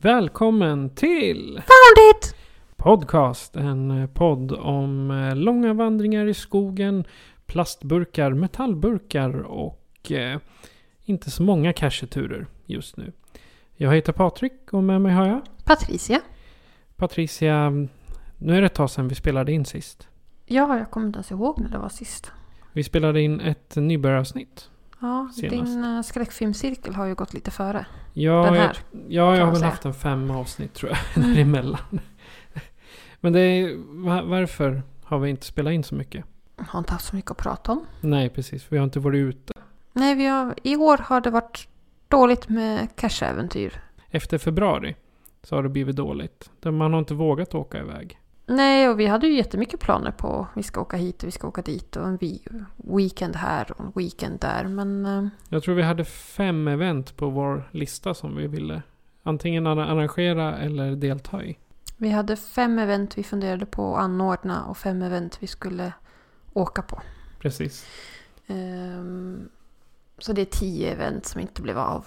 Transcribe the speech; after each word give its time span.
Välkommen 0.00 0.90
till 0.90 1.46
Found 1.46 2.10
it! 2.14 2.34
Podcast. 2.76 3.56
En 3.56 3.90
eh, 3.90 4.06
podd 4.06 4.52
om 4.52 5.10
eh, 5.10 5.36
långa 5.36 5.72
vandringar 5.74 6.26
i 6.26 6.34
skogen, 6.34 7.04
plastburkar, 7.46 8.30
metallburkar 8.32 9.42
och 9.42 10.12
eh, 10.12 10.38
inte 11.04 11.30
så 11.30 11.42
många 11.42 11.72
casheturer 11.72 12.46
just 12.66 12.96
nu. 12.96 13.12
Jag 13.76 13.94
heter 13.94 14.12
Patrik 14.12 14.72
och 14.72 14.84
med 14.84 15.00
mig 15.00 15.12
har 15.12 15.26
jag 15.26 15.40
Patricia. 15.64 16.20
Patricia. 16.96 17.70
Nu 18.38 18.56
är 18.56 18.60
det 18.60 18.66
ett 18.66 18.74
tag 18.74 18.90
sedan 18.90 19.08
vi 19.08 19.14
spelade 19.14 19.52
in 19.52 19.64
sist. 19.64 20.08
Ja, 20.46 20.78
jag 20.78 20.90
kommer 20.90 21.06
inte 21.06 21.16
ens 21.16 21.30
ihåg 21.30 21.60
när 21.60 21.68
det 21.68 21.78
var 21.78 21.88
sist. 21.88 22.32
Vi 22.72 22.84
spelade 22.84 23.20
in 23.20 23.40
ett 23.40 23.76
nybörjaravsnitt. 23.76 24.70
Ja, 25.00 25.30
Senast. 25.34 25.72
din 25.72 25.84
uh, 25.84 26.02
skräckfilmscirkel 26.02 26.94
har 26.94 27.06
ju 27.06 27.14
gått 27.14 27.34
lite 27.34 27.50
före. 27.50 27.86
Ja, 28.22 28.42
Den 28.44 28.54
här, 28.54 28.76
jag, 28.92 29.02
ja, 29.08 29.36
jag 29.36 29.44
har 29.46 29.52
väl 29.52 29.62
haft 29.62 29.84
en 29.84 29.94
fem 29.94 30.30
avsnitt 30.30 30.74
tror 30.74 30.90
jag 30.92 30.98
Mm. 31.24 31.34
däremellan. 31.34 32.00
Men 33.20 33.32
det 33.32 33.40
är, 33.40 33.76
va- 34.06 34.22
varför 34.22 34.82
har 35.04 35.18
vi 35.18 35.30
inte 35.30 35.46
spelat 35.46 35.72
in 35.72 35.84
så 35.84 35.94
mycket? 35.94 36.24
Jag 36.56 36.64
har 36.64 36.78
inte 36.78 36.92
haft 36.92 37.04
så 37.04 37.16
mycket 37.16 37.30
att 37.30 37.36
prata 37.36 37.72
om. 37.72 37.86
Nej, 38.00 38.28
precis. 38.28 38.66
Vi 38.68 38.76
har 38.76 38.84
inte 38.84 39.00
varit 39.00 39.18
ute. 39.18 39.52
Nej, 39.92 40.14
vi 40.14 40.26
har, 40.26 40.54
i 40.62 40.76
år 40.76 40.98
har 40.98 41.20
det 41.20 41.30
varit 41.30 41.68
dåligt 42.08 42.48
med 42.48 42.88
cash-äventyr. 42.96 43.80
Efter 44.10 44.38
februari 44.38 44.96
så 45.42 45.54
har 45.56 45.62
det 45.62 45.68
blivit 45.68 45.96
dåligt. 45.96 46.50
Man 46.64 46.92
har 46.92 46.98
inte 46.98 47.14
vågat 47.14 47.54
åka 47.54 47.78
iväg. 47.78 48.18
Nej, 48.48 48.88
och 48.88 49.00
vi 49.00 49.06
hade 49.06 49.26
ju 49.26 49.34
jättemycket 49.36 49.80
planer 49.80 50.10
på 50.10 50.46
vi 50.54 50.62
ska 50.62 50.80
åka 50.80 50.96
hit 50.96 51.22
och 51.22 51.26
vi 51.26 51.30
ska 51.32 51.48
åka 51.48 51.62
dit 51.62 51.96
och 51.96 52.06
en 52.06 52.18
weekend 52.76 53.36
här 53.36 53.72
och 53.72 53.80
en 53.80 53.92
weekend 53.94 54.40
där. 54.40 54.64
Men 54.64 55.06
eh, 55.06 55.26
Jag 55.48 55.62
tror 55.62 55.74
vi 55.74 55.82
hade 55.82 56.04
fem 56.04 56.68
event 56.68 57.16
på 57.16 57.30
vår 57.30 57.68
lista 57.72 58.14
som 58.14 58.36
vi 58.36 58.46
ville 58.46 58.82
antingen 59.22 59.66
arra- 59.66 59.86
arrangera 59.86 60.58
eller 60.58 60.96
delta 60.96 61.44
i. 61.44 61.58
vi 61.96 62.10
hade 62.10 62.36
fem 62.36 62.78
event 62.78 63.18
vi 63.18 63.22
funderade 63.24 63.66
på 63.66 63.96
att 63.96 64.02
anordna 64.02 64.64
och 64.64 64.76
fem 64.78 65.02
event 65.02 65.36
vi 65.40 65.46
skulle 65.46 65.92
åka 66.52 66.82
på. 66.82 67.00
Precis. 67.40 67.86
Ehm, 68.46 69.48
så 70.18 70.32
det 70.32 70.40
är 70.40 70.44
tio 70.46 70.92
event 70.92 71.26
som 71.26 71.40
inte 71.40 71.62
blev 71.62 71.78
av. 71.78 72.06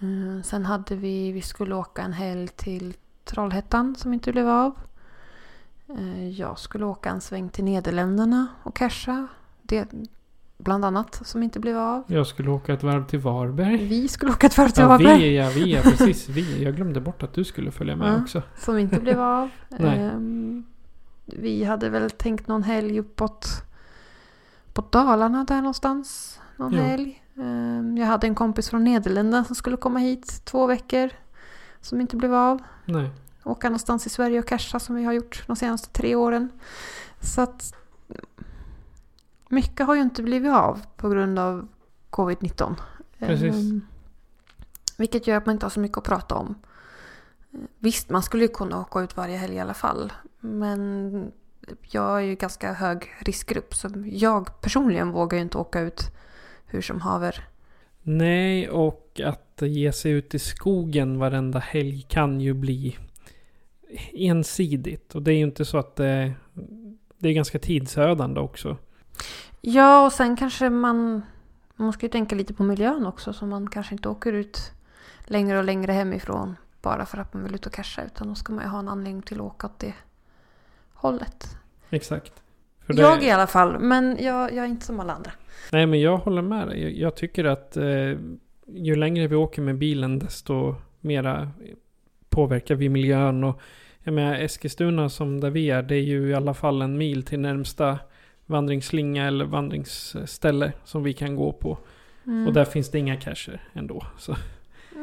Ehm, 0.00 0.42
sen 0.42 0.64
hade 0.66 0.96
vi, 0.96 1.32
vi 1.32 1.42
skulle 1.42 1.74
åka 1.74 2.02
en 2.02 2.12
helg 2.12 2.48
till 2.48 2.94
Trollhättan 3.24 3.94
som 3.96 4.14
inte 4.14 4.32
blev 4.32 4.48
av. 4.48 4.72
Ehm, 5.88 6.30
jag 6.30 6.58
skulle 6.58 6.84
åka 6.84 7.10
en 7.10 7.20
sväng 7.20 7.48
till 7.48 7.64
Nederländerna 7.64 8.46
och 8.62 8.76
casha. 8.76 9.26
Det, 9.62 9.88
bland 10.58 10.84
annat 10.84 11.20
som 11.26 11.42
inte 11.42 11.60
blev 11.60 11.78
av. 11.78 12.02
Jag 12.06 12.26
skulle 12.26 12.50
åka 12.50 12.72
ett 12.74 12.82
varv 12.82 13.06
till 13.06 13.18
Varberg. 13.18 13.76
Vi 13.76 14.08
skulle 14.08 14.32
åka 14.32 14.46
ett 14.46 14.58
varv 14.58 14.68
till 14.68 14.82
Ja, 14.82 14.88
Varberg. 14.88 15.18
vi, 15.18 15.36
ja, 15.36 15.50
vi, 15.54 15.74
ja, 15.74 15.80
precis. 15.82 16.28
Vi. 16.28 16.64
Jag 16.64 16.76
glömde 16.76 17.00
bort 17.00 17.22
att 17.22 17.34
du 17.34 17.44
skulle 17.44 17.70
följa 17.70 17.96
med 17.96 18.12
Ja. 18.12 18.22
också. 18.22 18.42
Som 18.58 18.78
inte 18.78 19.00
blev 19.00 19.20
av. 19.20 19.48
Ehm, 19.78 20.64
vi 21.26 21.64
hade 21.64 21.88
väl 21.88 22.10
tänkt 22.10 22.48
någon 22.48 22.62
helg 22.62 22.98
uppåt 23.00 23.46
på 24.72 24.84
Dalarna 24.90 25.44
där 25.44 25.56
någonstans. 25.56 26.40
Någon 26.56 26.72
Ja. 26.72 26.82
helg. 26.82 27.22
Ehm, 27.36 27.96
jag 27.98 28.06
hade 28.06 28.26
en 28.26 28.34
kompis 28.34 28.70
från 28.70 28.84
Nederländerna 28.84 29.44
som 29.44 29.54
skulle 29.56 29.76
komma 29.76 29.98
hit 29.98 30.40
två 30.44 30.66
veckor. 30.66 31.10
Som 31.80 32.00
inte 32.00 32.16
blev 32.16 32.34
av. 32.34 32.62
Nej. 32.84 33.10
Åka 33.44 33.68
någonstans 33.68 34.06
i 34.06 34.10
Sverige 34.10 34.38
och 34.38 34.46
casha 34.46 34.78
som 34.78 34.96
vi 34.96 35.04
har 35.04 35.12
gjort 35.12 35.44
de 35.46 35.56
senaste 35.56 35.90
tre 35.90 36.14
åren. 36.14 36.50
Så 37.20 37.40
att 37.40 37.74
mycket 39.48 39.86
har 39.86 39.94
ju 39.94 40.00
inte 40.00 40.22
blivit 40.22 40.52
av 40.52 40.80
på 40.96 41.08
grund 41.08 41.38
av 41.38 41.68
covid-19. 42.10 42.74
Precis. 43.18 43.54
Ehm, 43.54 43.80
vilket 44.96 45.26
gör 45.26 45.36
att 45.36 45.46
man 45.46 45.54
inte 45.54 45.66
har 45.66 45.70
så 45.70 45.80
mycket 45.80 45.98
att 45.98 46.04
prata 46.04 46.34
om. 46.34 46.54
Visst, 47.78 48.10
man 48.10 48.22
skulle 48.22 48.42
ju 48.42 48.48
kunna 48.48 48.80
åka 48.80 49.00
ut 49.00 49.16
varje 49.16 49.36
helg 49.36 49.54
i 49.54 49.60
alla 49.60 49.74
fall. 49.74 50.12
Men 50.40 51.32
jag 51.90 52.16
är 52.16 52.20
ju 52.20 52.34
ganska 52.34 52.72
hög 52.72 53.08
riskgrupp 53.18 53.74
så 53.74 53.88
jag 54.04 54.60
personligen 54.60 55.10
vågar 55.10 55.38
ju 55.38 55.42
inte 55.42 55.58
åka 55.58 55.80
ut 55.80 56.02
hur 56.66 56.82
som 56.82 57.00
haver. 57.00 57.48
Nej, 58.02 58.68
och 58.68 59.20
att 59.24 59.62
ge 59.62 59.92
sig 59.92 60.12
ut 60.12 60.34
i 60.34 60.38
skogen 60.38 61.18
varenda 61.18 61.58
helg 61.58 62.02
kan 62.08 62.40
ju 62.40 62.54
bli 62.54 62.96
ensidigt. 64.12 65.14
Och 65.14 65.22
det 65.22 65.32
är 65.32 65.36
ju 65.36 65.44
inte 65.44 65.64
så 65.64 65.78
att 65.78 65.96
det, 65.96 66.32
det 67.18 67.28
är 67.28 67.32
ganska 67.32 67.58
tidsödande 67.58 68.40
också. 68.40 68.76
Ja, 69.60 70.06
och 70.06 70.12
sen 70.12 70.36
kanske 70.36 70.70
man... 70.70 71.22
Man 71.76 71.86
måste 71.86 72.06
ju 72.06 72.10
tänka 72.10 72.36
lite 72.36 72.54
på 72.54 72.62
miljön 72.62 73.06
också 73.06 73.32
så 73.32 73.46
man 73.46 73.70
kanske 73.70 73.94
inte 73.94 74.08
åker 74.08 74.32
ut 74.32 74.72
längre 75.26 75.58
och 75.58 75.64
längre 75.64 75.92
hemifrån 75.92 76.56
bara 76.82 77.06
för 77.06 77.18
att 77.18 77.34
man 77.34 77.44
vill 77.44 77.54
ut 77.54 77.66
och 77.66 77.72
casha 77.72 78.04
utan 78.04 78.28
då 78.28 78.34
ska 78.34 78.52
man 78.52 78.64
ju 78.64 78.70
ha 78.70 78.78
en 78.78 78.88
anledning 78.88 79.22
till 79.22 79.36
att 79.36 79.46
åka 79.46 79.66
åt 79.66 79.78
det 79.78 79.94
hållet. 80.92 81.56
Exakt. 81.90 82.32
Det, 82.86 83.02
Jag 83.02 83.22
i 83.22 83.30
alla 83.30 83.46
fall, 83.46 83.78
men 83.78 84.16
jag, 84.20 84.52
jag 84.52 84.64
är 84.64 84.68
inte 84.68 84.86
som 84.86 85.00
alla 85.00 85.12
andra. 85.12 85.30
Nej, 85.72 85.86
men 85.86 86.00
jag 86.00 86.16
håller 86.16 86.42
med 86.42 86.68
dig. 86.68 86.82
Jag, 86.82 86.92
jag 86.92 87.16
tycker 87.16 87.44
att 87.44 87.76
eh, 87.76 88.18
ju 88.66 88.96
längre 88.96 89.26
vi 89.26 89.36
åker 89.36 89.62
med 89.62 89.78
bilen 89.78 90.18
desto 90.18 90.74
mera 91.00 91.50
påverkar 92.28 92.74
vi 92.74 92.88
miljön. 92.88 93.44
Och 93.44 93.60
jag 94.02 94.14
menar 94.14 94.34
Eskilstuna 94.34 95.08
som 95.08 95.40
där 95.40 95.50
vi 95.50 95.70
är, 95.70 95.82
det 95.82 95.94
är 95.94 96.02
ju 96.02 96.28
i 96.28 96.34
alla 96.34 96.54
fall 96.54 96.82
en 96.82 96.98
mil 96.98 97.22
till 97.22 97.40
närmsta 97.40 97.98
vandringsslinga 98.46 99.26
eller 99.26 99.44
vandringsställe 99.44 100.72
som 100.84 101.02
vi 101.02 101.12
kan 101.12 101.36
gå 101.36 101.52
på. 101.52 101.78
Mm. 102.26 102.46
Och 102.46 102.52
där 102.52 102.64
finns 102.64 102.90
det 102.90 102.98
inga 102.98 103.16
cacher 103.16 103.60
ändå. 103.72 104.06
Så, 104.18 104.36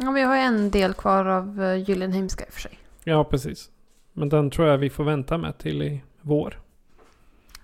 Ja, 0.01 0.11
vi 0.11 0.21
har 0.21 0.37
en 0.37 0.71
del 0.71 0.93
kvar 0.93 1.25
av 1.25 1.61
uh, 1.61 1.75
Gyllenheimska 1.89 2.45
i 2.45 2.49
och 2.49 2.53
för 2.53 2.61
sig. 2.61 2.79
ja, 3.03 3.23
precis. 3.23 3.69
Men 4.13 4.29
den 4.29 4.49
tror 4.49 4.67
jag 4.67 4.77
vi 4.77 4.89
får 4.89 5.03
vänta 5.03 5.37
med 5.37 5.57
till 5.57 5.81
i 5.81 6.01
vår. 6.21 6.59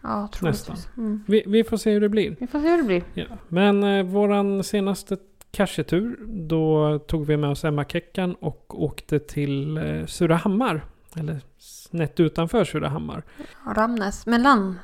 Ja, 0.02 0.30
troligtvis. 0.34 0.90
Mm. 0.98 1.24
Vi, 1.28 1.44
vi 1.48 1.64
får 1.64 1.78
se 1.78 1.92
hur 1.92 2.02
det 2.02 2.10
blir. 2.10 2.36
Vi 2.40 2.48
får 2.48 2.60
se 2.60 2.68
hur 2.70 2.78
det 2.78 2.84
blir. 2.84 3.04
Ja. 3.14 3.26
Men 3.48 3.84
eh, 3.84 4.04
våran 4.04 4.64
senaste 4.64 5.18
cachetur, 5.52 6.18
då 6.28 7.00
tog 7.00 7.26
vi 7.26 7.38
med 7.38 7.50
oss 7.50 7.64
Emma 7.64 7.86
Keckan 7.86 8.36
och 8.36 8.84
åkte 8.84 9.20
till 9.20 9.78
eh, 9.78 10.06
Surahammar. 10.06 10.82
Eller 11.20 11.42
snett 11.58 12.20
utanför 12.20 12.64
Surahammar. 12.66 13.24
Ramnäs, 13.76 14.26
mellan 14.26 14.80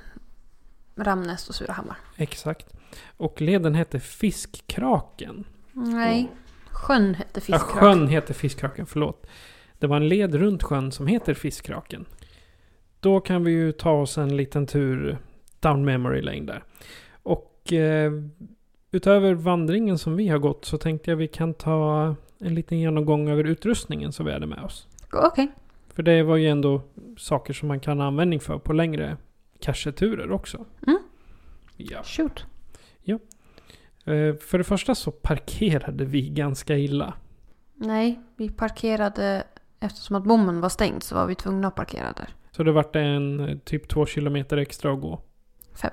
Ramnäs 0.96 1.50
och 1.50 1.56
Surahammar. 1.56 1.98
Exakt. 2.18 2.74
Och 3.18 3.42
leden 3.42 3.76
hette 3.76 4.00
Fiskkraken. 4.00 5.44
Nej, 5.74 6.32
sjön 6.72 7.16
hette 7.16 7.30
Ja, 7.34 7.42
Fiskrak. 7.42 7.62
sjön 7.62 8.08
heter 8.08 8.34
Fiskkraken, 8.34 8.86
förlåt. 8.86 9.28
Det 9.80 9.88
var 9.88 9.98
en 9.98 10.08
led 10.10 10.36
runt 10.36 10.64
sjön 10.64 10.92
som 10.92 11.08
heter 11.08 11.34
Fiskkraken. 11.34 12.06
Då 13.00 13.20
kan 13.20 13.44
vi 13.44 13.52
ju 13.52 13.72
ta 13.72 13.92
oss 13.92 14.18
en 14.18 14.38
liten 14.38 14.68
tur 14.68 15.18
down 15.60 15.86
memory 15.86 16.22
lane 16.22 16.42
där. 16.42 16.64
Och 17.24 17.74
eh, 17.74 18.12
utöver 18.92 19.34
vandringen 19.34 19.98
som 19.98 20.16
vi 20.16 20.28
har 20.28 20.38
gått 20.40 20.66
så 20.66 20.78
tänkte 20.78 21.10
jag 21.12 21.18
vi 21.18 21.28
kan 21.28 21.54
ta 21.54 22.16
en 22.40 22.56
liten 22.56 22.80
genomgång 22.80 23.30
över 23.30 23.44
utrustningen 23.44 24.12
som 24.12 24.26
vi 24.26 24.32
hade 24.32 24.46
med 24.48 24.64
oss. 24.64 24.88
Okej. 25.14 25.52
För 25.96 26.04
det 26.04 26.24
var 26.24 26.38
ju 26.38 26.48
ändå 26.48 26.82
saker 27.18 27.54
som 27.54 27.68
man 27.68 27.80
kan 27.80 28.00
ha 28.00 28.08
användning 28.08 28.40
för 28.40 28.58
på 28.58 28.74
längre 28.74 29.18
cacheturer 29.60 30.32
också. 30.32 30.66
Mm. 30.88 31.00
Ja. 31.78 32.04
Shoot. 32.04 32.46
Eh, 34.06 34.36
För 34.36 34.58
det 34.58 34.64
första 34.64 34.96
så 34.96 35.12
parkerade 35.12 36.06
vi 36.06 36.30
ganska 36.30 36.78
illa. 36.78 37.14
Nej, 37.76 38.20
vi 38.36 38.50
parkerade 38.50 39.44
eftersom 39.80 40.16
att 40.16 40.24
bommen 40.24 40.62
var 40.62 40.70
stängd 40.70 41.04
så 41.04 41.16
var 41.16 41.26
vi 41.26 41.36
tvungna 41.36 41.68
att 41.68 41.76
parkera 41.76 42.12
där. 42.12 42.30
Så 42.52 42.64
det 42.64 42.72
vart 42.72 42.96
en 42.96 43.40
eh, 43.40 43.58
typ 43.58 43.88
två 43.88 44.06
kilometer 44.06 44.58
extra 44.58 44.94
att 44.94 45.02
gå? 45.02 45.22
Fem. 45.74 45.92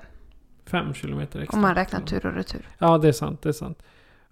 Fem 0.65 0.95
kilometer 0.95 1.41
extra? 1.41 1.57
Om 1.57 1.63
man 1.63 1.75
räknar 1.75 2.01
tur 2.01 2.27
och 2.27 2.35
retur. 2.35 2.69
Ja, 2.79 2.99
det 2.99 3.09
är 3.09 3.13
sant. 3.13 3.43
Det 3.43 3.49
är 3.49 3.53
sant. 3.53 3.83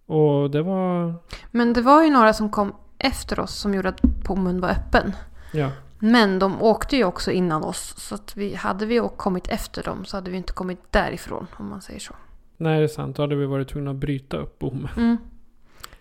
Och 0.06 0.50
det 0.50 0.62
var... 0.62 1.14
Men 1.50 1.72
det 1.72 1.82
var 1.82 2.04
ju 2.04 2.10
några 2.10 2.32
som 2.32 2.50
kom 2.50 2.74
efter 2.98 3.40
oss 3.40 3.54
som 3.54 3.74
gjorde 3.74 3.88
att 3.88 4.02
bommen 4.02 4.60
var 4.60 4.68
öppen. 4.68 5.12
Ja. 5.56 5.70
Men 5.98 6.38
de 6.38 6.62
åkte 6.62 6.96
ju 6.96 7.04
också 7.04 7.32
innan 7.32 7.64
oss. 7.64 7.94
Så 7.96 8.14
att 8.14 8.36
vi, 8.36 8.54
hade 8.54 8.86
vi 8.86 9.08
kommit 9.16 9.48
efter 9.48 9.82
dem 9.82 10.04
så 10.04 10.16
hade 10.16 10.30
vi 10.30 10.36
inte 10.36 10.52
kommit 10.52 10.78
därifrån 10.90 11.46
om 11.56 11.68
man 11.68 11.82
säger 11.82 12.00
så. 12.00 12.14
Nej, 12.56 12.78
det 12.78 12.84
är 12.84 12.88
sant. 12.88 13.16
Då 13.16 13.22
hade 13.22 13.36
vi 13.36 13.46
varit 13.46 13.68
tvungna 13.68 13.90
att 13.90 13.96
bryta 13.96 14.36
upp 14.36 14.58
bommen. 14.58 14.90
Mm. 14.96 15.16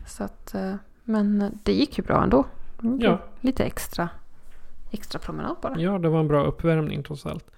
Så 0.07 0.23
att, 0.23 0.55
eh, 0.55 0.75
men 1.03 1.59
det 1.63 1.73
gick 1.73 1.97
ju 1.97 2.03
bra 2.03 2.23
ändå. 2.23 2.45
Ja. 2.99 3.19
Lite 3.41 3.63
extra, 3.63 4.09
extra 4.91 5.19
promenad 5.19 5.55
bara. 5.61 5.79
Ja, 5.79 5.97
det 5.99 6.09
var 6.09 6.19
en 6.19 6.27
bra 6.27 6.45
uppvärmning 6.45 7.03
trots 7.03 7.25
allt. 7.25 7.51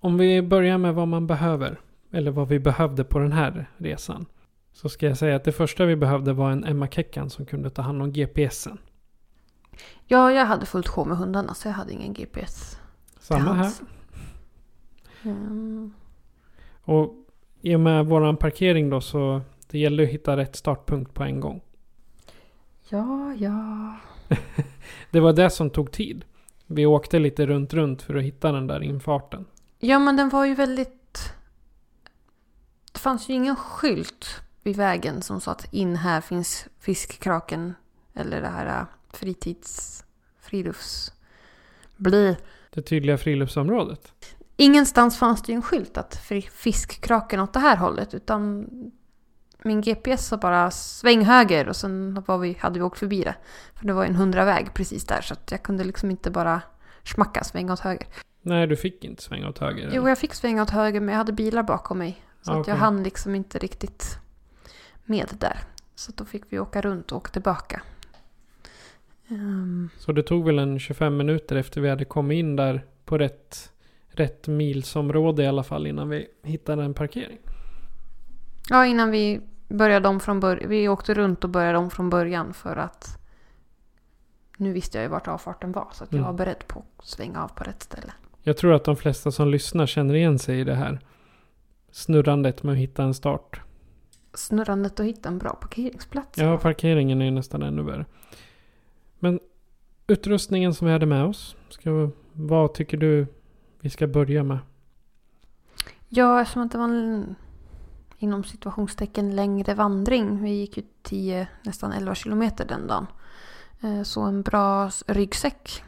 Om 0.00 0.18
vi 0.18 0.42
börjar 0.42 0.78
med 0.78 0.94
vad 0.94 1.08
man 1.08 1.26
behöver. 1.26 1.80
Eller 2.10 2.30
vad 2.30 2.48
vi 2.48 2.58
behövde 2.58 3.04
på 3.04 3.18
den 3.18 3.32
här 3.32 3.70
resan. 3.76 4.26
Så 4.72 4.88
ska 4.88 5.06
jag 5.06 5.16
säga 5.16 5.36
att 5.36 5.44
det 5.44 5.52
första 5.52 5.84
vi 5.84 5.96
behövde 5.96 6.32
var 6.32 6.50
en 6.50 6.64
Emma 6.64 6.88
Keckan 6.88 7.30
som 7.30 7.46
kunde 7.46 7.70
ta 7.70 7.82
hand 7.82 8.02
om 8.02 8.12
GPSen. 8.12 8.78
Ja, 10.06 10.32
jag 10.32 10.46
hade 10.46 10.66
fullt 10.66 10.88
sjå 10.88 11.04
med 11.04 11.16
hundarna 11.16 11.54
så 11.54 11.68
jag 11.68 11.72
hade 11.72 11.92
ingen 11.92 12.12
GPS. 12.12 12.78
Samma 13.20 13.52
här. 13.52 13.72
Mm. 15.22 15.92
Och 16.82 17.14
i 17.60 17.74
och 17.74 17.80
med 17.80 18.06
våran 18.06 18.36
parkering 18.36 18.90
då 18.90 19.00
så 19.00 19.40
det 19.70 19.78
gällde 19.78 20.02
att 20.02 20.08
hitta 20.08 20.36
rätt 20.36 20.56
startpunkt 20.56 21.14
på 21.14 21.22
en 21.22 21.40
gång. 21.40 21.60
Ja, 22.88 23.34
ja. 23.34 23.94
Det 25.10 25.20
var 25.20 25.32
det 25.32 25.50
som 25.50 25.70
tog 25.70 25.92
tid. 25.92 26.24
Vi 26.66 26.86
åkte 26.86 27.18
lite 27.18 27.46
runt 27.46 27.74
runt 27.74 28.02
för 28.02 28.14
att 28.14 28.22
hitta 28.22 28.52
den 28.52 28.66
där 28.66 28.82
infarten. 28.82 29.46
Ja, 29.78 29.98
men 29.98 30.16
den 30.16 30.28
var 30.28 30.44
ju 30.44 30.54
väldigt... 30.54 31.32
Det 32.92 32.98
fanns 32.98 33.28
ju 33.28 33.34
ingen 33.34 33.56
skylt 33.56 34.26
vid 34.62 34.76
vägen 34.76 35.22
som 35.22 35.40
sa 35.40 35.52
att 35.52 35.72
in 35.72 35.96
här 35.96 36.20
finns 36.20 36.68
fiskkraken 36.78 37.74
eller 38.14 38.40
det 38.40 38.48
här 38.48 38.66
äh, 38.66 38.86
fritids... 39.12 40.04
frilufts... 40.40 41.12
Bli. 41.96 42.36
Det 42.70 42.82
tydliga 42.82 43.18
friluftsområdet. 43.18 44.12
Ingenstans 44.56 45.18
fanns 45.18 45.42
det 45.42 45.52
ju 45.52 45.56
en 45.56 45.62
skylt 45.62 45.98
att 45.98 46.16
fiskkraken 46.52 47.40
åt 47.40 47.52
det 47.52 47.60
här 47.60 47.76
hållet 47.76 48.14
utan 48.14 48.66
min 49.62 49.80
GPS 49.80 50.26
sa 50.26 50.36
bara 50.36 50.70
sväng 50.70 51.24
höger 51.24 51.68
och 51.68 51.76
sen 51.76 52.24
var 52.26 52.38
vi, 52.38 52.56
hade 52.60 52.78
vi 52.78 52.84
åkt 52.84 52.98
förbi 52.98 53.22
det. 53.22 53.34
För 53.74 53.86
det 53.86 53.92
var 53.92 54.04
en 54.04 54.16
hundraväg 54.16 54.74
precis 54.74 55.04
där 55.04 55.20
så 55.20 55.34
jag 55.50 55.62
kunde 55.62 55.84
liksom 55.84 56.10
inte 56.10 56.30
bara 56.30 56.62
smacka 57.04 57.44
svänga 57.44 57.72
åt 57.72 57.80
höger. 57.80 58.06
Nej, 58.42 58.66
du 58.66 58.76
fick 58.76 59.04
inte 59.04 59.22
svänga 59.22 59.48
åt 59.48 59.58
höger. 59.58 59.90
Jo, 59.92 60.08
jag 60.08 60.18
fick 60.18 60.34
svänga 60.34 60.62
åt 60.62 60.70
höger 60.70 61.00
men 61.00 61.08
jag 61.08 61.18
hade 61.18 61.32
bilar 61.32 61.62
bakom 61.62 61.98
mig. 61.98 62.22
Så 62.42 62.52
Ah, 62.52 62.60
att 62.60 62.66
jag 62.66 62.76
hann 62.76 63.02
liksom 63.02 63.34
inte 63.34 63.58
riktigt 63.58 64.18
med 65.04 65.28
där. 65.38 65.58
Så 65.94 66.12
då 66.14 66.24
fick 66.24 66.42
vi 66.48 66.58
åka 66.58 66.80
runt 66.80 67.12
och 67.12 67.18
åka 67.18 67.30
tillbaka. 67.30 67.82
Ehm, 69.30 69.88
Så 69.98 70.12
det 70.12 70.22
tog 70.22 70.44
väl 70.46 70.58
en 70.58 70.78
25 70.78 71.16
minuter 71.16 71.56
efter 71.56 71.80
vi 71.80 71.88
hade 71.88 72.04
kommit 72.04 72.36
in 72.36 72.56
där 72.56 72.84
på 73.04 73.18
rätt, 73.18 73.72
rätt 74.08 74.48
milsområde 74.48 75.42
i 75.42 75.46
alla 75.46 75.62
fall 75.62 75.86
innan 75.86 76.08
vi 76.08 76.26
hittade 76.42 76.82
en 76.84 76.94
parkering. 76.94 77.38
ja, 78.70 78.86
innan 78.86 79.10
vi 79.10 79.40
började 79.68 80.08
om 80.08 80.20
från 80.20 80.40
början. 80.40 80.68
Vi 80.68 80.88
åkte 80.88 81.14
runt 81.14 81.44
och 81.44 81.50
började 81.50 81.78
om 81.78 81.90
från 81.90 82.10
början 82.10 82.54
för 82.54 82.76
att 82.76 83.18
nu 84.56 84.72
visste 84.72 84.98
jag 84.98 85.02
ju 85.02 85.08
vart 85.08 85.28
avfarten 85.28 85.72
var. 85.72 85.88
Så 85.92 86.04
att 86.04 86.12
jag 86.12 86.18
Mm. 86.18 86.26
var 86.32 86.38
beredd 86.38 86.66
på 86.68 86.84
att 86.96 87.06
svänga 87.06 87.44
av 87.44 87.48
på 87.48 87.64
rätt 87.64 87.82
ställe. 87.82 88.12
Jag 88.42 88.56
tror 88.56 88.72
att 88.74 88.84
de 88.84 88.96
flesta 88.96 89.30
som 89.30 89.48
lyssnar 89.48 89.86
känner 89.86 90.14
igen 90.14 90.38
sig 90.38 90.60
i 90.60 90.64
det 90.64 90.74
här 90.74 91.00
snurrandet 91.90 92.62
med 92.62 92.72
att 92.72 92.78
hitta 92.78 93.02
en 93.02 93.14
start. 93.14 93.60
Snurrandet 94.34 95.00
och 95.00 95.06
hitta 95.06 95.28
en 95.28 95.38
bra 95.38 95.50
parkeringsplats. 95.50 96.38
Ja, 96.38 96.58
parkeringen 96.58 97.22
är 97.22 97.30
nästan 97.30 97.62
ännu 97.62 97.82
värre. 97.82 98.06
Men 99.18 99.40
utrustningen 100.06 100.74
som 100.74 100.86
vi 100.86 100.92
hade 100.92 101.06
med 101.06 101.24
oss. 101.24 101.56
Ska, 101.68 102.10
vad 102.32 102.74
tycker 102.74 102.96
du 102.96 103.26
vi 103.80 103.90
ska 103.90 104.06
börja 104.06 104.42
med? 104.42 104.58
Ja, 106.08 106.40
eftersom 106.40 106.62
att 106.62 106.72
det 106.72 106.78
var 106.78 106.84
en 106.84 107.34
inom 108.18 108.44
situationstecken 108.44 109.36
längre 109.36 109.74
vandring. 109.74 110.42
Vi 110.42 110.50
gick 110.50 110.76
ju 110.76 110.82
10, 111.02 111.48
nästan 111.62 111.92
11 111.92 112.14
kilometer 112.14 112.64
den 112.66 112.86
dagen. 112.86 113.06
Eh, 113.82 114.02
Så 114.02 114.22
en 114.22 114.42
bra 114.42 114.90
ryggsäck 115.06 115.82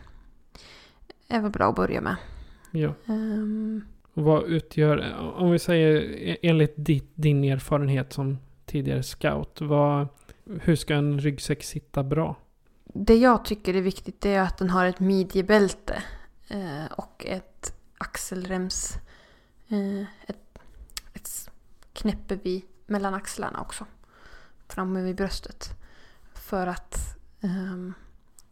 är 1.29 1.41
väl 1.41 1.51
bra 1.51 1.69
att 1.69 1.77
börja 1.77 2.01
med. 2.01 2.17
Ja. 2.71 2.95
Och 4.15 4.23
vad 4.23 4.45
utgör, 4.45 5.15
om 5.37 5.51
vi 5.51 5.59
säger 5.59 6.01
e- 6.03 6.37
enligt 6.43 6.73
ditt, 6.77 7.11
din 7.15 7.45
erfarenhet 7.45 8.13
som 8.13 8.39
tidigare 8.67 9.03
scout. 9.03 9.61
Vad, 9.61 10.09
hur 10.61 10.77
ska 10.77 10.95
en 10.95 11.21
ryggsäck 11.21 11.63
sitta 11.63 12.03
bra? 12.03 12.37
Det 12.93 13.17
jag 13.17 13.45
tycker 13.45 13.75
är 13.75 13.81
viktigt 13.81 14.27
är 14.27 14.41
att 14.41 14.59
den 14.59 14.71
har 14.71 14.87
ett 14.87 15.01
midjebälte 15.01 16.03
eh, 16.49 16.85
och 16.93 17.27
ett 17.27 17.75
axelrems... 17.99 18.97
Eh, 19.69 20.01
ett, 20.27 20.59
ett 21.13 21.51
knäppe 21.93 22.37
vid, 22.37 22.63
mellan 22.87 23.15
axlarna 23.15 23.61
också. 23.61 23.87
Framme 24.69 25.03
vid 25.03 25.17
bröstet. 25.17 25.71
För 26.35 26.67
att 26.67 26.99
um, 27.41 27.95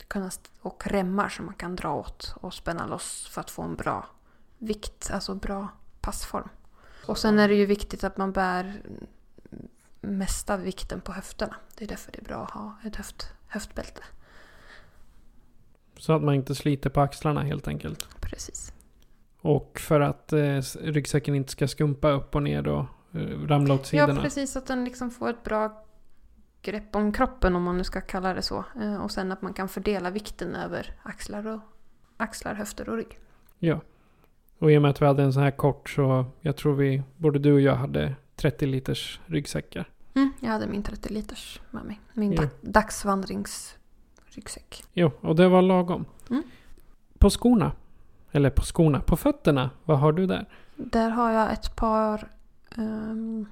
kunna... 0.08 0.30
Och 0.60 0.86
remmar 0.86 1.28
som 1.28 1.44
man 1.44 1.54
kan 1.54 1.76
dra 1.76 1.94
åt 1.94 2.34
och 2.40 2.54
spänna 2.54 2.86
loss 2.86 3.26
för 3.26 3.40
att 3.40 3.50
få 3.50 3.62
en 3.62 3.76
bra 3.76 4.06
vikt, 4.58 5.10
alltså 5.10 5.34
bra 5.34 5.68
passform. 6.00 6.48
Och 7.06 7.18
sen 7.18 7.38
är 7.38 7.48
det 7.48 7.54
ju 7.54 7.66
viktigt 7.66 8.04
att 8.04 8.16
man 8.16 8.32
bär 8.32 8.82
mesta 10.00 10.56
vikten 10.56 11.00
på 11.00 11.12
höfterna. 11.12 11.56
Det 11.74 11.84
är 11.84 11.88
därför 11.88 12.12
det 12.12 12.18
är 12.18 12.24
bra 12.24 12.44
att 12.44 12.50
ha 12.50 12.76
ett 12.84 12.96
höft, 12.96 13.32
höftbälte. 13.46 14.02
Så 15.98 16.12
att 16.12 16.22
man 16.22 16.34
inte 16.34 16.54
sliter 16.54 16.90
på 16.90 17.00
axlarna 17.00 17.42
helt 17.42 17.68
enkelt. 17.68 18.08
Precis. 18.20 18.72
Och 19.40 19.80
för 19.80 20.00
att 20.00 20.32
eh, 20.32 20.60
ryggsäcken 20.80 21.34
inte 21.34 21.52
ska 21.52 21.68
skumpa 21.68 22.10
upp 22.10 22.34
och 22.34 22.42
ner 22.42 22.68
och 22.68 22.84
eh, 23.14 23.20
ramla 23.46 23.74
åt 23.74 23.92
Ja, 23.92 24.06
sidorna. 24.06 24.22
precis. 24.22 24.56
Att 24.56 24.66
den 24.66 24.84
liksom 24.84 25.10
får 25.10 25.30
ett 25.30 25.44
bra 25.44 25.84
grepp 26.62 26.96
om 26.96 27.12
kroppen 27.12 27.56
om 27.56 27.62
man 27.62 27.76
nu 27.76 27.84
ska 27.84 28.00
kalla 28.00 28.34
det 28.34 28.42
så. 28.42 28.64
Eh, 28.80 28.96
Och 29.02 29.10
sen 29.10 29.32
att 29.32 29.42
man 29.42 29.52
kan 29.52 29.68
fördela 29.68 30.10
vikten 30.10 30.54
över 30.54 30.94
axlar, 31.02 31.46
och, 31.46 31.60
axlar 32.16 32.54
höfter 32.54 32.88
och 32.88 32.96
rygg. 32.96 33.18
Ja. 33.58 33.80
Och 34.58 34.72
i 34.72 34.78
och 34.78 34.82
med 34.82 34.90
att 34.90 35.02
vi 35.02 35.06
hade 35.06 35.22
en 35.22 35.32
sån 35.32 35.42
här 35.42 35.50
kort 35.50 35.90
så 35.90 36.26
jag 36.40 36.56
tror 36.56 36.74
vi, 36.74 37.02
både 37.16 37.38
du 37.38 37.52
och 37.52 37.60
jag 37.60 37.74
hade 37.76 38.14
30 38.36 38.66
liters 38.66 39.20
ryggsäckar. 39.26 39.88
Mm, 40.14 40.32
jag 40.40 40.48
hade 40.48 40.66
min 40.66 40.82
30 40.82 41.12
liters 41.12 41.60
med 41.70 41.84
mig. 41.84 42.00
Min 42.12 42.32
Ja. 42.32 42.42
dag- 42.42 42.50
dagsvandringsryggsäck. 44.28 44.84
Jo, 44.92 45.10
och 45.20 45.36
det 45.36 45.48
var 45.48 45.62
lagom. 45.62 46.04
Mm. 46.30 46.42
På 47.18 47.30
skorna. 47.30 47.72
Eller 48.32 48.50
på 48.50 48.62
skorna, 48.62 49.00
på 49.00 49.16
fötterna. 49.16 49.70
Vad 49.84 49.98
har 49.98 50.12
du 50.12 50.26
där? 50.26 50.46
Där 50.76 51.10
har 51.10 51.30
jag 51.30 51.52
ett 51.52 51.76
par 51.76 52.30
ehm, 52.76 53.46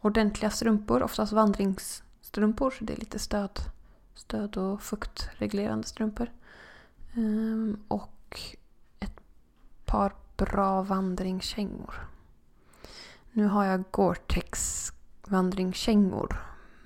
ordentliga 0.00 0.50
strumpor, 0.50 1.02
oftast 1.02 1.32
vandringsstrumpor. 1.32 2.70
Så 2.70 2.84
det 2.84 2.92
är 2.92 2.96
lite 2.96 3.18
stöd, 3.18 3.58
stöd 4.14 4.56
och 4.56 4.82
fuktreglerande 4.82 5.86
strumpor. 5.86 6.30
Ehm, 7.14 7.78
och 7.88 8.40
ett 9.00 9.20
par 9.84 10.12
bra 10.36 10.82
vandringskängor. 10.82 11.94
Nu 13.32 13.46
har 13.46 13.64
jag 13.64 13.84
Gore-Tex 13.90 14.92
vandringskängor. 15.26 16.36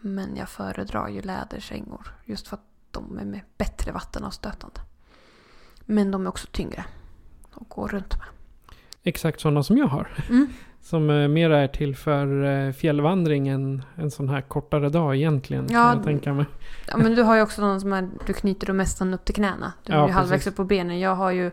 Men 0.00 0.36
jag 0.36 0.48
föredrar 0.48 1.08
ju 1.08 1.22
läderkängor. 1.22 2.14
Just 2.24 2.48
för 2.48 2.56
att 2.56 2.75
de 2.96 3.18
är 3.18 3.24
med 3.24 3.40
bättre 3.58 3.92
vattenavstötande. 3.92 4.80
Men 5.84 6.10
de 6.10 6.24
är 6.26 6.28
också 6.28 6.46
tyngre 6.52 6.84
att 7.52 7.68
gå 7.68 7.86
runt 7.88 8.18
med. 8.18 8.26
Exakt 9.02 9.40
sådana 9.40 9.62
som 9.62 9.78
jag 9.78 9.86
har. 9.86 10.08
Mm. 10.28 10.46
Som 10.80 11.10
eh, 11.10 11.28
mera 11.28 11.58
är 11.58 11.68
till 11.68 11.96
för 11.96 12.44
eh, 12.44 12.72
fjällvandring 12.72 13.48
än 13.48 13.82
en 13.94 14.10
sån 14.10 14.28
här 14.28 14.40
kortare 14.40 14.88
dag 14.88 15.16
egentligen. 15.16 15.66
Ja, 15.70 15.94
jag 15.94 16.04
tänka 16.04 16.32
mig. 16.32 16.46
Ja, 16.88 16.96
men 16.96 17.14
du 17.14 17.22
har 17.22 17.36
ju 17.36 17.42
också 17.42 17.62
någon 17.62 17.80
som 17.80 17.92
är, 17.92 18.08
du 18.26 18.32
knyter 18.32 18.66
dem 18.66 18.76
nästan 18.76 19.14
upp 19.14 19.24
till 19.24 19.34
knäna. 19.34 19.72
Du 19.82 19.92
Ja, 19.92 19.98
är 19.98 20.00
ju 20.00 20.06
precis. 20.06 20.16
halvvägs 20.16 20.46
upp 20.46 20.56
på 20.56 20.64
benen. 20.64 21.00
Jag 21.00 21.14
har 21.14 21.30
ju 21.30 21.50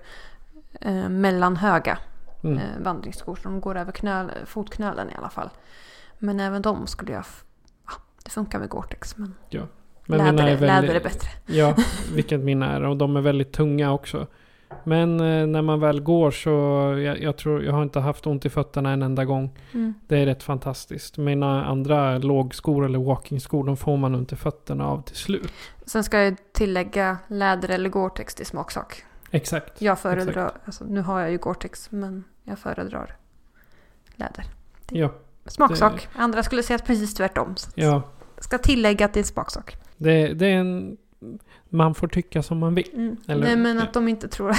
eh, 0.82 1.10
mellanhöga 1.10 1.98
Mm. 2.44 2.58
eh, 2.58 2.64
vandringsskor. 2.84 3.36
Så 3.36 3.42
de 3.44 3.62
går 3.62 3.78
över 3.78 3.92
knöl, 3.92 4.32
fotknölen 4.46 5.10
i 5.10 5.14
alla 5.16 5.30
fall. 5.30 5.50
Men 6.20 6.40
även 6.40 6.62
de 6.62 6.88
skulle 6.88 7.12
jag... 7.12 7.24
Ja, 7.86 7.92
det 8.24 8.30
funkar 8.32 8.60
med 8.60 8.70
Gore-Tex. 8.70 9.14
Men, 9.18 9.36
Men 10.06 10.18
läder, 10.18 10.32
mina 10.32 10.44
är, 10.44 10.56
väldigt, 10.58 10.68
läder 10.68 10.96
är 10.96 11.04
bättre. 11.04 11.30
Ja, 11.46 11.76
vilket 12.14 12.40
mina 12.40 12.72
är. 12.76 12.84
Och 12.84 12.98
de 12.98 13.16
är 13.16 13.22
väldigt 13.22 13.52
tunga 13.52 13.94
också. 13.94 14.28
Men 14.84 15.20
eh, 15.20 15.48
när 15.48 15.62
man 15.62 15.80
väl 15.80 16.02
går 16.02 16.32
så, 16.32 16.50
jag, 17.00 17.22
jag 17.22 17.38
tror, 17.38 17.64
jag 17.64 17.74
har 17.74 17.84
inte 17.84 18.00
haft 18.00 18.28
ont 18.28 18.46
i 18.46 18.50
fötterna 18.50 18.92
en 18.92 19.02
enda 19.02 19.26
gång. 19.26 19.58
Mm. 19.74 19.94
Det 20.08 20.18
är 20.18 20.26
rätt 20.26 20.44
fantastiskt. 20.44 21.18
Mina 21.18 21.66
andra 21.66 22.18
lågskor 22.18 22.86
eller 22.86 23.00
walkingskor, 23.00 23.64
de 23.64 23.78
får 23.78 23.98
man 23.98 24.16
ont 24.16 24.32
i 24.32 24.36
fötterna 24.36 24.88
av 24.88 25.02
till 25.02 25.16
slut. 25.16 25.52
Sen 25.86 26.04
ska 26.04 26.24
jag 26.24 26.36
tillägga 26.52 27.18
läder 27.28 27.70
eller 27.70 27.90
Gore-Tex 27.90 28.36
till 28.36 28.46
smaksak. 28.46 29.04
Exakt. 29.32 29.82
Jag 29.82 30.00
föredrar, 30.00 30.52
alltså, 30.66 30.86
nu 30.86 31.02
har 31.02 31.20
jag 31.20 31.32
ju 31.32 31.38
Gore-Tex 31.38 31.88
men 31.92 32.24
jag 32.44 32.60
föredrar 32.60 33.16
läder. 34.16 34.46
Ja, 34.90 35.14
Smaksak. 35.46 36.08
Andra 36.16 36.44
skulle 36.44 36.64
säga 36.64 36.80
precis 36.80 37.14
tvärtom. 37.14 37.56
Så 37.56 37.70
ja. 37.76 38.02
jag 38.36 38.44
ska 38.44 38.58
tillägga 38.58 39.06
att 39.06 39.14
det 39.14 39.20
är 39.20 39.24
smaksak. 39.24 39.78
Det, 40.04 40.34
det 40.34 40.48
är 40.48 40.58
en... 40.58 40.98
Man 41.70 41.96
får 41.96 42.08
tycka 42.08 42.44
som 42.44 42.58
man 42.60 42.76
vill. 42.76 42.90
Mm. 42.94 43.18
Eller- 43.28 43.46
Nej 43.46 43.56
men 43.58 43.80
att 43.80 43.94
de 43.94 44.08
inte 44.08 44.28
tror 44.28 44.52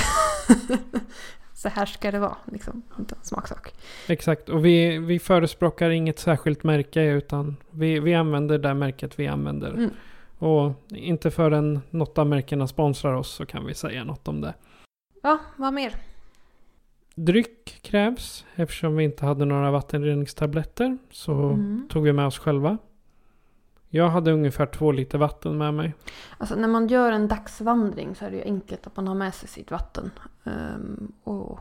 så 1.55 1.69
här 1.69 1.87
ska 1.87 2.11
det 2.11 2.19
vara. 2.19 2.37
Liksom. 2.53 2.83
Smaksak. 3.23 3.75
Exakt. 4.09 4.49
Och 4.49 4.65
vi, 4.65 4.99
vi 4.99 5.19
förespråkar 5.19 5.91
inget 5.91 6.19
särskilt 6.19 6.65
märke 6.65 7.03
utan 7.05 7.57
vi, 7.71 8.01
vi 8.01 8.15
använder 8.15 8.59
det 8.59 8.75
märket 8.75 9.19
vi 9.19 9.27
använder. 9.27 9.71
Mm. 9.71 9.91
Och 10.39 10.73
inte 10.89 11.31
förrän 11.31 11.81
något 11.91 12.19
av 12.19 12.27
märkena 12.27 12.67
sponsrar 12.67 13.15
oss 13.15 13.31
så 13.31 13.47
kan 13.47 13.67
vi 13.67 13.75
säga 13.75 14.05
något 14.05 14.29
om 14.29 14.41
det. 14.41 14.55
Ja, 15.23 15.39
vad 15.57 15.75
mer? 15.75 15.95
Dryck 17.15 17.79
krävs 17.83 18.45
eftersom 18.55 18.97
vi 18.97 19.05
inte 19.05 19.27
hade 19.27 19.45
några 19.45 19.71
vattenreningstabletter. 19.71 20.99
Så 21.11 21.33
Mm. 21.33 21.87
tog 21.91 22.05
vi 22.05 22.13
med 22.13 22.27
oss 22.27 22.39
själva. 22.39 22.79
Jag 23.95 24.09
hade 24.09 24.33
ungefär 24.33 24.67
två 24.67 24.93
liter 24.93 25.19
vatten 25.19 25.59
med 25.59 25.75
mig. 25.75 25.95
Alltså 26.39 26.55
när 26.55 26.69
man 26.69 26.89
gör 26.89 27.13
en 27.13 27.29
dagsvandring 27.29 28.15
så 28.15 28.25
är 28.25 28.31
det 28.31 28.37
ju 28.37 28.43
enkelt 28.43 28.87
att 28.87 28.97
man 28.97 29.09
har 29.09 29.15
med 29.15 29.35
sig 29.35 29.49
sitt 29.49 29.71
vatten. 29.71 30.11
Ehm, 30.45 31.13
och 31.25 31.59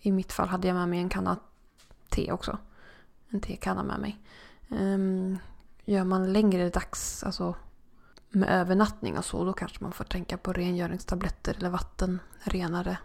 i 0.00 0.12
mitt 0.12 0.32
fall 0.32 0.48
hade 0.48 0.68
jag 0.68 0.74
med 0.74 0.88
mig 0.88 0.98
en 0.98 1.08
kanna 1.08 1.36
te 2.08 2.32
också. 2.32 2.58
En 3.28 3.40
tekanna 3.40 3.82
med 3.82 4.00
mig. 4.00 4.18
Um, 4.68 5.38
gör 5.84 6.04
man 6.04 6.32
längre 6.32 6.70
dags, 6.70 7.24
alltså 7.24 7.54
med 8.30 8.48
övernattning 8.48 9.18
och 9.18 9.24
så, 9.24 9.44
då 9.44 9.52
kanske 9.52 9.84
man 9.84 9.92
får 9.92 10.04
tänka 10.04 10.36
på 10.36 10.52
rengöringstabletter 10.52 11.56
eller 11.58 11.70
vattenrenare. 11.70 12.98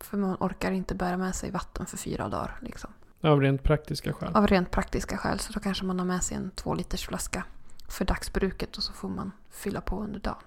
För 0.00 0.16
man 0.16 0.36
orkar 0.40 0.72
inte 0.72 0.94
bära 0.94 1.16
med 1.16 1.34
sig 1.34 1.50
vatten 1.50 1.86
för 1.86 1.96
fyra 1.96 2.28
dagar. 2.28 2.58
Liksom. 2.60 2.90
Av 3.20 3.40
rent 3.40 3.62
praktiska 3.62 4.12
skäl. 4.12 4.32
Av 4.34 4.46
rent 4.46 4.70
praktiska 4.70 5.16
skäl. 5.16 5.38
Så 5.38 5.52
då 5.52 5.60
kanske 5.60 5.84
man 5.84 5.98
har 5.98 6.06
med 6.06 6.22
sig 6.22 6.36
en 6.36 6.50
två 6.50 6.74
liters 6.74 7.06
flaska 7.06 7.44
för 7.92 8.04
dagsbruket 8.04 8.76
och 8.76 8.82
så 8.82 8.92
får 8.92 9.08
man 9.08 9.32
fylla 9.50 9.80
på 9.80 10.00
under 10.00 10.20
dagen. 10.20 10.42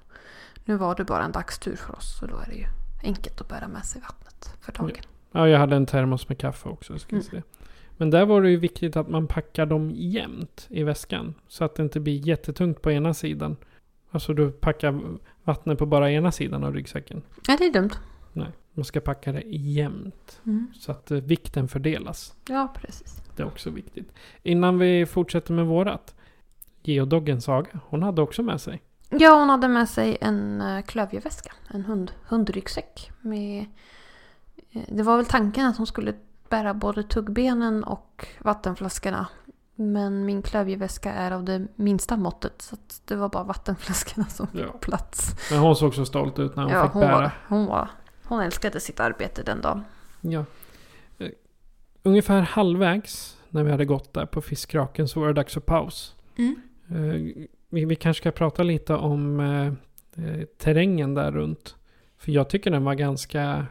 Nu 0.66 0.78
var 0.78 0.96
det 0.96 1.04
bara 1.04 1.24
en 1.24 1.32
dagstur 1.32 1.76
för 1.76 1.96
oss 1.96 2.20
så 2.20 2.26
då 2.26 2.38
är 2.38 2.46
det 2.46 2.56
ju 2.56 2.66
enkelt 3.04 3.42
att 3.42 3.48
bära 3.48 3.68
med 3.68 3.86
sig 3.86 4.02
vattnet 4.02 4.50
för 4.62 4.72
dagen. 4.72 5.04
Ja, 5.32 5.48
jag 5.48 5.60
hade 5.60 5.76
en 5.76 5.86
termos 5.86 6.30
med 6.30 6.38
kaffe 6.38 6.70
också. 6.70 7.00
Ska 7.00 7.16
Mm. 7.16 7.44
Men 7.98 8.10
där 8.10 8.26
var 8.26 8.42
det 8.42 8.50
ju 8.50 8.58
viktigt 8.58 8.96
att 8.96 9.10
man 9.10 9.28
packar 9.28 9.66
dem 9.66 9.92
jämnt 9.96 10.68
i 10.70 10.84
väskan. 10.84 11.34
Så 11.48 11.64
att 11.64 11.76
det 11.76 11.84
inte 11.84 12.00
blir 12.00 12.28
jättetungt 12.28 12.82
på 12.82 12.92
ena 12.92 13.14
sidan. 13.14 13.58
Alltså 14.12 14.34
du 14.34 14.52
packar 14.52 15.02
vattnet 15.44 15.80
på 15.80 15.86
bara 15.86 16.12
ena 16.12 16.32
sidan 16.32 16.64
av 16.64 16.74
ryggsäcken. 16.74 17.22
Nej, 17.48 17.58
det 17.58 17.66
är 17.66 17.74
dumt. 17.74 17.92
Nej, 18.34 18.48
man 18.74 18.86
ska 18.86 19.00
packa 19.00 19.32
det 19.32 19.44
jämnt. 19.46 20.42
Mm. 20.46 20.68
Så 20.76 20.92
att 20.92 21.12
eh, 21.12 21.18
vikten 21.18 21.68
fördelas. 21.68 22.36
Ja, 22.48 22.74
precis. 22.76 23.24
Det 23.36 23.44
är 23.44 23.48
också 23.48 23.70
viktigt. 23.70 24.12
Innan 24.44 24.80
vi 24.80 25.06
fortsätter 25.06 25.54
med 25.54 25.66
vårat. 25.66 26.16
Geodoggen 26.88 27.42
Saga, 27.42 27.80
hon 27.90 28.04
hade 28.04 28.22
också 28.22 28.44
med 28.44 28.62
sig. 28.62 28.82
Ja, 29.10 29.40
hon 29.40 29.50
hade 29.50 29.68
med 29.68 29.90
sig 29.90 30.18
en 30.22 30.62
eh, 30.62 30.82
klövjeväska. 30.82 31.52
En 31.68 31.86
hund, 31.86 32.12
hundryggsäck. 32.28 33.12
Med, 33.22 33.66
eh, 34.72 34.82
det 34.88 35.04
var 35.04 35.18
väl 35.18 35.26
tanken 35.26 35.66
att 35.66 35.78
hon 35.78 35.88
skulle 35.88 36.14
bära 36.50 36.74
både 36.74 37.04
tuggbenen 37.04 37.84
och 37.84 38.28
vattenflaskorna. 38.40 39.28
Men 39.76 40.26
min 40.26 40.42
klövjeväska 40.42 41.14
är 41.14 41.32
av 41.32 41.44
det 41.44 41.68
minsta 41.76 42.18
måttet. 42.18 42.62
Så 42.62 42.76
det 43.06 43.16
var 43.16 43.30
bara 43.30 43.44
vattenflaskorna 43.44 44.26
som 44.26 44.48
fick 44.48 44.62
Ja. 44.62 44.72
plats. 44.82 45.36
Men 45.52 45.60
hon 45.60 45.76
såg 45.76 45.96
så 45.96 46.06
stolt 46.06 46.40
ut 46.40 46.56
när 46.56 46.64
hon 46.64 46.72
ja, 46.72 46.84
fick 46.84 46.92
hon, 46.94 47.02
bära. 47.02 47.18
var, 47.22 47.32
hon, 47.48 47.66
var, 47.66 47.90
hon 48.24 48.42
älskade 48.42 48.80
sitt 48.80 49.00
arbete 49.00 49.44
den 49.44 49.62
dagen. 49.62 49.84
Ja. 50.22 50.46
Eh, 51.18 51.30
Ungefär 52.04 52.42
halvvägs 52.42 53.38
när 53.50 53.64
vi 53.64 53.72
hade 53.72 53.86
gått 53.86 54.14
där 54.14 54.26
på 54.26 54.42
fiskraken 54.42 55.08
så 55.08 55.20
var 55.20 55.28
det 55.28 55.34
dags 55.34 55.54
för 55.54 55.62
paus. 55.62 56.16
Mm. 56.38 56.56
Eh, 56.88 57.46
Vi, 57.70 57.86
vi 57.86 57.96
kanske 57.96 58.22
ska 58.22 58.32
prata 58.32 58.64
lite 58.64 58.94
om 58.96 59.40
eh, 59.40 59.66
eh, 60.26 60.46
terrängen 60.58 61.14
där 61.14 61.32
runt. 61.32 61.76
För 62.18 62.32
jag 62.32 62.50
tycker 62.50 62.72
den 62.72 62.84
var 62.84 62.94
ganska, 62.94 63.66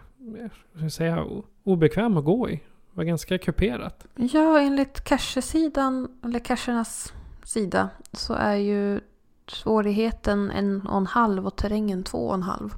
ska 0.75 0.83
jag 0.83 0.93
säga, 0.93 1.25
obekväm 1.65 2.17
att 2.17 2.25
gå 2.25 2.51
i. 2.51 2.53
Det 2.55 2.97
var 2.97 3.05
ganska 3.05 3.39
kuperat. 3.39 4.07
Ja, 4.15 4.61
enligt 4.61 5.05
cachesidan, 5.05 6.09
eller 6.25 6.39
cachernas 6.39 7.13
sida, 7.45 7.89
så 8.13 8.35
är 8.35 8.57
ju 8.57 9.01
svårigheten 9.49 10.51
en 10.51 10.87
och 10.87 10.97
en 10.97 11.07
halv 11.07 11.47
och 11.47 11.57
terrängen 11.57 12.03
två 12.05 12.19
och 12.29 12.35
en 12.35 12.43
halv. 12.43 12.75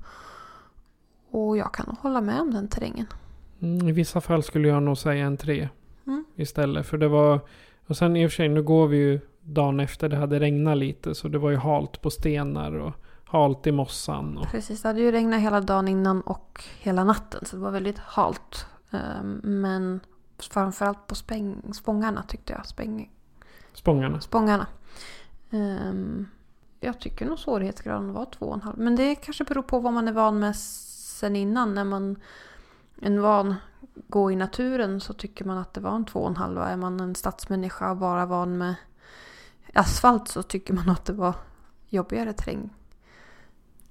Och 1.30 1.56
jag 1.56 1.74
kan 1.74 1.96
hålla 2.00 2.20
med 2.20 2.40
om 2.40 2.50
den 2.54 2.68
terrängen. 2.68 3.06
Mm, 3.60 3.88
I 3.88 3.92
vissa 3.92 4.20
fall 4.20 4.42
skulle 4.42 4.68
jag 4.68 4.82
nog 4.82 4.98
säga 4.98 5.26
en 5.26 5.36
tre 5.36 5.68
Mm. 6.06 6.24
istället. 6.36 6.86
För 6.86 6.98
det 6.98 7.08
var, 7.08 7.40
och 7.86 7.96
sen 7.96 8.16
i 8.16 8.26
och 8.26 8.30
för 8.30 8.36
sig, 8.36 8.48
nu 8.48 8.62
går 8.62 8.86
vi 8.86 8.96
ju 8.96 9.20
dagen 9.46 9.80
efter 9.80 10.08
det 10.08 10.16
hade 10.16 10.40
regnat 10.40 10.76
lite. 10.78 11.14
Så 11.14 11.28
det 11.28 11.38
var 11.38 11.50
ju 11.50 11.56
halt 11.56 12.02
på 12.02 12.10
stenar 12.10 12.72
och 12.72 12.92
halt 13.24 13.66
i 13.66 13.72
mossan. 13.72 14.38
Och, 14.38 14.46
Precis, 14.46 14.82
det 14.82 14.88
hade 14.88 15.00
ju 15.00 15.12
regnat 15.12 15.40
hela 15.40 15.60
dagen 15.60 15.88
innan 15.88 16.20
och 16.20 16.64
hela 16.78 17.04
natten. 17.04 17.44
Så 17.44 17.56
det 17.56 17.62
var 17.62 17.70
väldigt 17.70 17.98
halt. 17.98 18.66
Ehm, 18.90 19.40
Men 19.42 20.00
framförallt 20.38 21.06
på 21.06 21.14
späng, 21.14 21.74
spångarna 21.74 22.22
tyckte 22.22 22.52
jag. 22.52 22.66
Späng, 22.66 23.10
spångarna. 23.72 24.20
spångarna. 24.20 24.66
Ehm, 25.50 26.26
jag 26.80 27.00
tycker 27.00 27.26
nog 27.26 27.38
svårighetsgraden 27.38 28.12
var 28.12 28.24
två 28.24 28.46
och 28.46 28.54
en 28.54 28.60
halv. 28.62 28.78
Men 28.78 28.96
det 28.96 29.14
kanske 29.14 29.44
beror 29.44 29.62
på 29.62 29.78
vad 29.78 29.92
man 29.92 30.08
är 30.08 30.12
van 30.12 30.38
med 30.38 30.56
sen 30.56 31.36
innan. 31.36 31.74
När 31.74 31.84
man 31.84 32.16
är 33.02 33.18
van 33.18 33.54
gå 34.08 34.32
i 34.32 34.36
naturen 34.36 35.00
så 35.00 35.12
tycker 35.12 35.44
man 35.44 35.58
att 35.58 35.74
det 35.74 35.80
var 35.80 35.94
en 35.94 36.04
två 36.04 36.20
och 36.20 36.28
en 36.28 36.36
halv. 36.36 36.58
Är 36.58 36.76
man 36.76 37.00
en 37.00 37.14
stadsmänniska 37.14 37.90
och 37.90 37.96
bara 37.96 38.26
van 38.26 38.58
med 38.58 38.74
asfalt 39.76 40.28
så 40.28 40.42
tycker 40.42 40.74
man 40.74 40.88
att 40.90 41.04
det 41.04 41.12
var 41.12 41.34
jobbigare 41.88 42.32
terräng. 42.32 42.70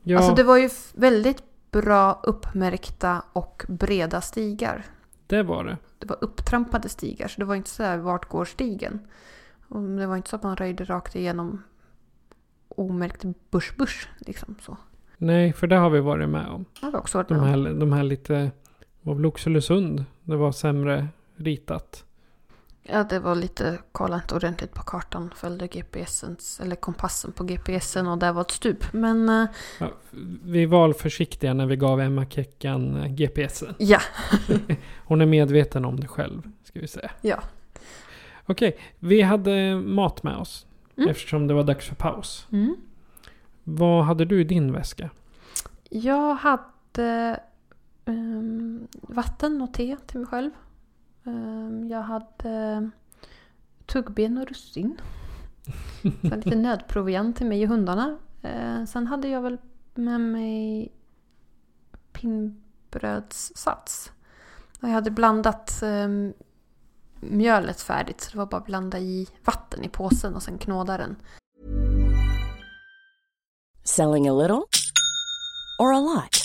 Ja, 0.03 0.17
Alltså 0.17 0.35
det 0.35 0.43
var 0.43 0.57
ju 0.57 0.69
väldigt 0.93 1.43
bra 1.71 2.19
uppmärkta 2.23 3.23
och 3.33 3.65
breda 3.67 4.21
stigar. 4.21 4.85
det 5.27 5.43
var 5.43 5.63
det. 5.63 5.77
Det 5.99 6.05
var 6.09 6.17
upptrampade 6.21 6.89
stigar 6.89 7.27
så 7.27 7.39
det 7.41 7.45
var 7.45 7.55
inte 7.55 7.69
så 7.69 7.83
här 7.83 7.97
vart 7.97 8.29
går 8.29 8.45
stigen. 8.45 8.99
Och 9.67 9.81
det 9.81 10.07
var 10.07 10.15
inte 10.17 10.29
så 10.29 10.35
att 10.35 10.43
man 10.43 10.55
röjde 10.55 10.83
rakt 10.85 11.15
igenom 11.15 11.63
omärkt 12.67 13.25
bush 13.77 14.07
liksom 14.17 14.55
så. 14.61 14.77
Nej, 15.17 15.53
för 15.53 15.67
det 15.67 15.75
har 15.75 15.89
vi 15.89 15.99
varit 15.99 16.29
med 16.29 16.47
om. 16.47 16.65
Det 16.81 16.85
har 16.85 16.95
också 16.95 17.17
varit 17.17 17.27
De 17.27 17.33
med 17.33 17.53
om. 17.55 17.65
här, 17.65 17.73
de 17.73 17.91
här 17.93 18.03
lite, 18.03 18.51
var 19.01 19.15
väl 19.15 19.25
Oxelösund, 19.25 20.05
det 20.23 20.35
var 20.35 20.51
sämre 20.51 21.07
ritat. 21.35 22.04
Ja, 22.87 23.03
det 23.03 23.19
var 23.19 23.35
lite, 23.35 23.77
kolla 23.91 24.15
inte 24.15 24.35
ordentligt 24.35 24.73
på 24.73 24.83
kartan, 24.83 25.31
följde 25.35 25.67
GPSens, 25.67 26.59
eller 26.59 26.75
kompassen 26.75 27.31
på 27.31 27.43
GPSen 27.43 28.07
och 28.07 28.17
där 28.17 28.33
var 28.33 28.41
ett 28.41 28.51
stup. 28.51 28.93
Men 28.93 29.29
eh, 29.29 29.45
Ja, 29.79 29.91
vi 30.43 30.65
var 30.65 30.93
försiktiga 30.93 31.53
när 31.53 31.65
vi 31.65 31.75
gav 31.75 32.01
Emma 32.01 32.25
Keckan 32.25 32.97
eh, 32.97 33.07
GPSen. 33.07 33.75
ja, 33.79 33.99
Hon 35.05 35.21
är 35.21 35.25
medveten 35.25 35.85
om 35.85 35.99
det 35.99 36.07
själv, 36.07 36.41
ska 36.63 36.79
vi 36.79 36.87
säga. 36.87 37.11
ja. 37.21 37.39
Okej, 38.47 38.77
vi 38.99 39.21
hade 39.21 39.75
mat 39.75 40.23
med 40.23 40.37
oss. 40.37 40.65
Mm. 40.97 41.09
Eftersom 41.09 41.47
det 41.47 41.53
var 41.53 41.63
dags 41.63 41.85
för 41.87 41.95
paus. 41.95 42.47
Mm. 42.51 42.75
Vad 43.63 44.05
hade 44.05 44.25
du 44.25 44.41
i 44.41 44.43
din 44.43 44.71
väska? 44.73 45.09
Jag 45.89 46.35
hade 46.35 47.39
ehm, 48.05 48.87
vatten 49.01 49.61
och 49.61 49.73
te 49.73 49.97
till 50.07 50.19
mig 50.19 50.27
själv. 50.27 50.51
Ehm, 51.25 51.89
jag 51.89 52.01
hade 52.01 52.89
tuggben 53.85 54.37
och 54.37 54.47
russin. 54.47 55.01
Sen 56.01 56.39
lite 56.39 56.55
nödproviant 56.55 57.37
till 57.37 57.45
mig 57.47 57.63
och 57.63 57.69
hundarna. 57.69 58.17
Ehm, 58.41 58.87
sen 58.87 59.07
hade 59.07 59.27
jag 59.27 59.41
väl 59.41 59.57
med 59.93 60.21
mig 60.21 60.91
pinnbrödssats. 62.13 64.11
Och 64.81 64.87
jag 64.89 64.93
hade 64.93 65.11
blandat 65.11 65.81
ehm, 65.83 66.33
mjölet 67.19 67.81
färdigt 67.81 68.21
så 68.21 68.31
det 68.31 68.37
var 68.37 68.45
bara 68.45 68.57
att 68.57 68.65
blanda 68.65 68.99
i 68.99 69.27
vatten 69.45 69.83
i 69.83 69.89
påsen 69.89 70.35
och 70.35 70.43
sen 70.43 70.57
knåda 70.57 70.97
den. 70.97 71.15
Selling 73.83 74.27
a 74.27 74.33
little 74.33 74.61
or 75.79 75.93
a 75.93 75.99
lot? 75.99 76.44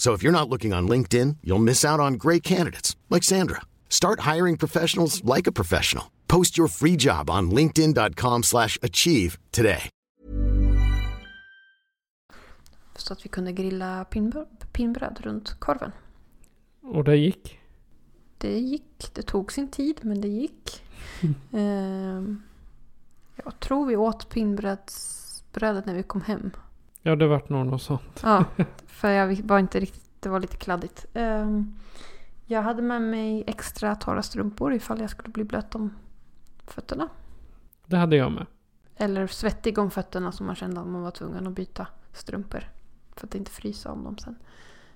So 0.00 0.14
if 0.14 0.22
you're 0.22 0.32
not 0.32 0.48
looking 0.48 0.72
on 0.72 0.88
LinkedIn, 0.88 1.36
you'll 1.44 1.64
miss 1.64 1.84
out 1.84 2.00
on 2.00 2.14
great 2.14 2.42
candidates 2.42 2.96
like 3.10 3.22
Sandra. 3.22 3.60
Start 3.90 4.20
hiring 4.20 4.56
professionals 4.56 5.22
like 5.36 5.46
a 5.46 5.52
professional. 5.52 6.10
Post 6.26 6.56
your 6.56 6.68
free 6.68 6.96
job 6.96 7.28
on 7.28 7.50
linkedin.com/achieve 7.50 9.38
today. 9.50 9.90
Så 12.96 13.12
att 13.12 13.24
vi 13.24 13.28
kunde 13.28 13.52
grilla 13.52 14.04
pinnbröd, 14.04 14.64
pinnbröd 14.72 15.20
runt 15.20 15.60
korven. 15.60 15.92
Och 16.82 17.04
det 17.04 17.16
gick. 17.16 17.58
Det 18.38 18.58
gick. 18.58 19.14
Det 19.14 19.22
tog 19.22 19.52
sin 19.52 19.70
tid, 19.70 20.00
men 20.02 20.20
det 20.20 20.28
gick. 20.28 20.82
Ehm, 21.52 22.42
jag 23.44 23.60
tror 23.60 23.86
vi 23.86 23.96
åt 23.96 24.28
pinnbrödet 24.28 24.92
när 25.86 25.94
vi 25.94 26.02
kom 26.02 26.20
hem. 26.20 26.50
Ja, 27.02 27.16
det 27.16 27.26
vart 27.26 27.48
nog 27.48 27.66
något 27.66 27.82
sånt. 27.82 28.20
Ja, 28.22 28.44
för 28.86 29.10
jag 29.10 29.42
var 29.42 29.58
inte 29.58 29.80
riktigt... 29.80 30.10
Det 30.20 30.28
var 30.28 30.40
lite 30.40 30.56
kladdigt. 30.56 31.06
Ehm, 31.14 31.74
jag 32.46 32.62
hade 32.62 32.82
med 32.82 33.02
mig 33.02 33.44
extra 33.46 33.94
torra 33.94 34.22
strumpor 34.22 34.74
ifall 34.74 35.00
jag 35.00 35.10
skulle 35.10 35.28
bli 35.28 35.44
blöt 35.44 35.74
om 35.74 35.94
fötterna. 36.66 37.08
Det 37.86 37.96
hade 37.96 38.16
jag 38.16 38.32
med. 38.32 38.46
Eller 38.96 39.26
svettig 39.26 39.78
om 39.78 39.90
fötterna 39.90 40.32
som 40.32 40.46
man 40.46 40.56
kände 40.56 40.80
att 40.80 40.86
man 40.86 41.02
var 41.02 41.10
tvungen 41.10 41.46
att 41.46 41.52
byta 41.52 41.86
strumpor. 42.12 42.64
För 43.16 43.26
att 43.26 43.34
inte 43.34 43.50
frysa 43.50 43.92
om 43.92 44.04
dem 44.04 44.18
sen. 44.18 44.36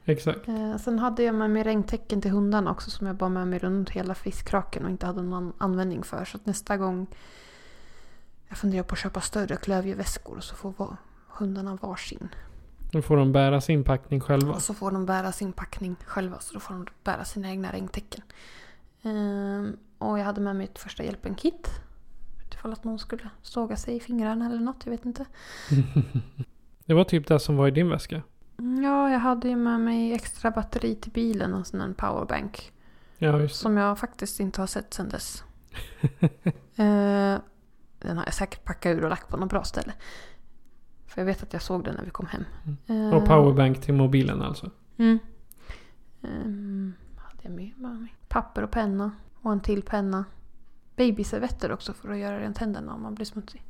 Exakt. 0.04 0.48
Eh, 0.48 0.76
sen 0.76 0.98
hade 0.98 1.22
jag 1.22 1.34
med 1.34 1.50
mig 1.50 1.62
regntäcken 1.62 2.20
till 2.20 2.30
hundarna 2.30 2.70
också 2.70 2.90
som 2.90 3.06
jag 3.06 3.16
bar 3.16 3.28
med 3.28 3.48
mig 3.48 3.58
runt 3.58 3.90
hela 3.90 4.14
fiskkraken 4.14 4.84
och 4.84 4.90
inte 4.90 5.06
hade 5.06 5.22
någon 5.22 5.52
användning 5.58 6.02
för. 6.02 6.24
Så 6.24 6.36
att 6.36 6.46
nästa 6.46 6.76
gång 6.76 7.06
jag 8.48 8.58
funderar 8.58 8.82
på 8.82 8.92
att 8.92 8.98
köpa 8.98 9.20
större 9.20 9.56
klövjeväskor 9.56 10.40
så 10.40 10.54
får 10.54 10.72
hundarna 11.38 11.78
varsin. 11.82 12.28
Nu 12.92 13.02
får 13.02 13.16
de 13.16 13.32
bära 13.32 13.60
sin 13.60 13.84
packning 13.84 14.20
själva. 14.20 14.52
Och 14.54 14.62
så 14.62 14.74
får 14.74 14.90
de 14.90 15.06
bära 15.06 15.32
sin 15.32 15.52
packning 15.52 15.96
själva 16.06 16.40
så 16.40 16.54
då 16.54 16.60
får 16.60 16.74
de 16.74 16.86
bära 17.04 17.24
sina 17.24 17.48
egna 17.48 17.72
regntäcken. 17.72 18.22
Ehm, 19.02 19.76
och 19.98 20.18
jag 20.18 20.24
hade 20.24 20.40
med 20.40 20.56
mig 20.56 20.64
ett 20.66 20.78
första 20.78 21.04
hjälpen-kit. 21.04 21.70
Ifall 22.54 22.72
att 22.72 22.84
någon 22.84 22.98
skulle 22.98 23.28
såga 23.42 23.76
sig 23.76 23.96
i 23.96 24.00
fingrarna 24.00 24.46
eller 24.46 24.60
något, 24.60 24.82
jag 24.84 24.90
vet 24.90 25.04
inte. 25.04 25.24
Det 26.86 26.94
var 26.94 27.04
typ 27.04 27.26
det 27.26 27.40
som 27.40 27.56
var 27.56 27.68
i 27.68 27.70
din 27.70 27.88
väska. 27.88 28.22
Mm, 28.58 28.84
Ja, 28.84 29.10
jag 29.10 29.18
hade 29.18 29.48
ju 29.48 29.56
med 29.56 29.80
mig 29.80 30.12
extra 30.12 30.50
batteri 30.50 30.94
till 30.94 31.12
bilen 31.12 31.54
och 31.54 31.66
sån 31.66 31.80
en 31.80 31.94
powerbank. 31.94 32.72
Ja. 33.18 33.48
Som 33.48 33.76
jag 33.76 33.98
faktiskt 33.98 34.40
inte 34.40 34.60
har 34.60 34.66
sett 34.66 34.94
sedan 34.94 35.08
dess. 35.08 35.44
Eh, 36.76 37.38
den 37.98 38.16
har 38.18 38.24
jag 38.24 38.34
säkert 38.34 38.64
packat 38.64 38.96
ur 38.96 39.04
och 39.04 39.10
lagt 39.10 39.28
på 39.28 39.36
något 39.36 39.50
bra 39.50 39.64
ställe. 39.64 39.92
För 41.14 41.20
jag 41.20 41.26
vet 41.26 41.42
att 41.42 41.52
jag 41.52 41.62
såg 41.62 41.84
den 41.84 41.94
när 41.94 42.04
vi 42.04 42.10
kom 42.10 42.26
hem. 42.26 42.44
Eh, 42.86 43.14
Och 43.16 43.24
powerbank 43.26 43.80
till 43.80 43.94
mobilen 43.94 44.42
alltså. 44.42 44.70
Mm. 44.96 45.18
Ehm, 46.22 46.92
hade 47.16 47.42
jag 47.42 47.52
med 47.52 47.72
mig? 47.78 48.14
Papper 48.28 48.62
och 48.62 48.70
penna. 48.70 49.10
Och 49.40 49.52
en 49.52 49.60
till 49.60 49.82
penna. 49.82 50.24
Babyservetter 50.96 51.72
också 51.72 51.92
för 51.92 52.10
att 52.10 52.18
göra 52.18 52.40
rent 52.40 52.58
händerna 52.58 52.94
om 52.94 53.02
man 53.02 53.14
blir 53.14 53.26
smutsig. 53.26 53.62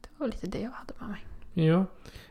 Det 0.00 0.08
var 0.16 0.26
lite 0.26 0.46
det 0.46 0.58
jag 0.60 0.70
hade 0.70 0.94
med 0.98 1.08
mig. 1.08 1.26
Ja. 1.68 1.84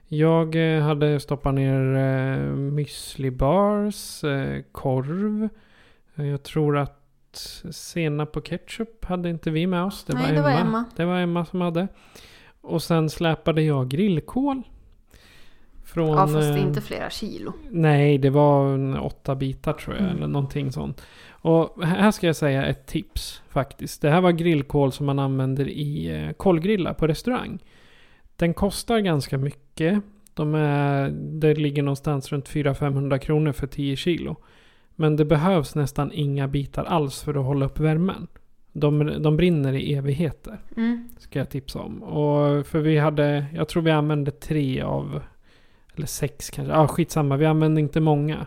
Jag 0.08 0.76
eh, 0.78 0.84
hade 0.84 1.20
stoppat 1.20 1.54
ner 1.54 1.96
eh, 1.96 2.54
müsli 2.56 3.32
bars, 3.32 4.24
eh, 4.24 4.62
korv. 4.72 5.50
Eh, 6.16 6.26
Jag 6.26 6.44
tror 6.44 6.78
att 6.78 6.98
senap 7.72 8.38
och 8.38 8.46
ketchup 8.46 9.06
hade 9.06 9.30
inte 9.30 9.52
vi 9.52 9.68
med 9.68 9.84
oss. 9.84 10.06
Nej, 10.08 10.34
det 10.34 10.42
var 10.42 10.52
Emma. 10.52 10.86
Det 10.96 11.06
var 11.06 11.20
Emma 11.20 11.46
som 11.46 11.62
hade. 11.62 11.88
Och 12.62 12.84
sen 12.84 13.10
släpade 13.10 13.62
jag 13.62 13.90
grillkol. 13.90 14.62
Från, 15.84 16.08
Ja, 16.08 16.18
fast 16.18 16.34
det 16.34 16.46
är 16.46 16.58
eh, 16.58 16.64
inte 16.64 16.82
flera 16.82 17.10
kilo. 17.10 17.54
Nej, 17.70 18.18
det 18.18 18.30
var 18.30 19.00
åtta 19.06 19.36
bitar 19.36 19.74
tror 19.74 19.96
jag. 19.96 20.04
Mm. 20.04 20.18
Eller 20.18 20.28
någonting 20.28 20.72
sånt. 20.72 21.02
Och 21.30 21.84
här 21.86 22.12
ska 22.12 22.28
jag 22.28 22.36
säga 22.36 22.66
ett 22.66 22.86
tips 22.86 23.42
faktiskt. 23.50 24.02
Det 24.02 24.10
här 24.10 24.22
var 24.22 24.32
grillkol 24.32 24.92
som 24.92 25.06
man 25.06 25.20
använder 25.20 25.70
i 25.70 26.08
eh, 26.08 26.32
kolgrillar 26.32 26.94
på 26.94 27.08
restaurang. 27.08 27.60
Den 28.36 28.54
kostar 28.54 29.00
ganska 29.00 29.38
mycket. 29.38 30.02
De 30.34 30.56
är, 30.56 31.10
det 31.40 31.54
ligger 31.54 31.84
någonstans 31.84 32.32
runt 32.32 32.50
400-500 32.50 33.18
kronor 33.18 33.52
för 33.52 33.68
10 33.68 33.96
kilo. 33.96 34.36
Men 34.96 35.16
det 35.16 35.26
behövs 35.26 35.76
nästan 35.76 36.12
inga 36.12 36.48
bitar 36.48 36.84
alls 36.84 37.24
för 37.24 37.40
att 37.40 37.46
hålla 37.46 37.66
upp 37.66 37.80
värmen. 37.80 38.28
De, 38.74 39.22
de 39.24 39.38
brinner 39.38 39.74
i 39.74 39.94
evigheter. 39.94 40.60
Mm. 40.78 41.10
Ska 41.18 41.40
jag 41.40 41.50
tipsa 41.50 41.80
om. 41.80 42.04
Och 42.04 42.66
för 42.68 42.80
vi 42.80 42.98
hade, 42.98 43.46
jag 43.54 43.68
tror 43.68 43.84
vi 43.84 43.92
använde 43.92 44.32
tre 44.32 44.82
av, 44.82 45.22
eller 45.96 46.08
sex 46.08 46.50
kanske. 46.50 46.74
Ja, 46.74 46.88
skitsamma. 46.88 47.38
Vi 47.38 47.46
använde 47.46 47.82
inte 47.82 48.00
många. 48.00 48.46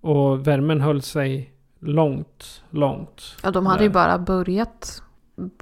Och 0.00 0.46
värmen 0.46 0.80
höll 0.80 1.02
sig 1.02 1.52
långt, 1.80 2.62
långt. 2.70 3.22
Ja, 3.42 3.50
de 3.50 3.66
hade 3.66 3.82
ju 3.82 3.88
där. 3.88 3.94
bara 3.94 4.18
börjat. 4.18 5.02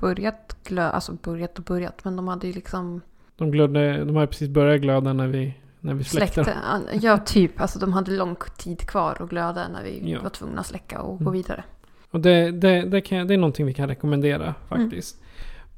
Börjat 0.01 0.57
glöda. 0.65 0.91
Alltså 0.91 1.13
börjat 1.13 1.59
och 1.59 1.65
börjat. 1.65 2.05
Men 2.05 2.17
de 2.17 2.29
hade 2.29 2.47
ju 2.47 2.53
liksom 2.53 3.01
De, 3.37 3.51
glödde, 3.51 4.05
de 4.05 4.17
hade 4.17 4.27
precis 4.27 4.49
börjat 4.49 4.81
glöda 4.81 5.13
när 5.13 5.27
vi, 5.27 5.55
när 5.81 5.95
vi 5.95 6.05
släckte. 6.05 6.45
släckte. 6.45 6.59
Ja, 7.07 7.19
typ. 7.19 7.61
Alltså 7.61 7.79
de 7.79 7.93
hade 7.93 8.11
lång 8.11 8.37
tid 8.59 8.81
kvar 8.81 9.17
att 9.21 9.29
glöda 9.31 9.69
när 9.69 9.83
vi 9.83 10.11
Ja. 10.13 10.23
var 10.23 10.31
tvungna 10.31 10.61
att 10.61 10.67
släcka 10.67 11.01
och 11.03 11.19
gå 11.19 11.23
Mm. 11.25 11.33
vidare. 11.33 11.65
Och 12.11 12.21
det, 12.21 12.51
det, 12.51 12.83
det, 12.83 13.01
kan, 13.01 13.27
det 13.27 13.35
är 13.35 13.39
någonting 13.39 13.67
vi 13.67 13.75
kan 13.75 13.89
rekommendera 13.89 14.55
faktiskt. 14.69 15.21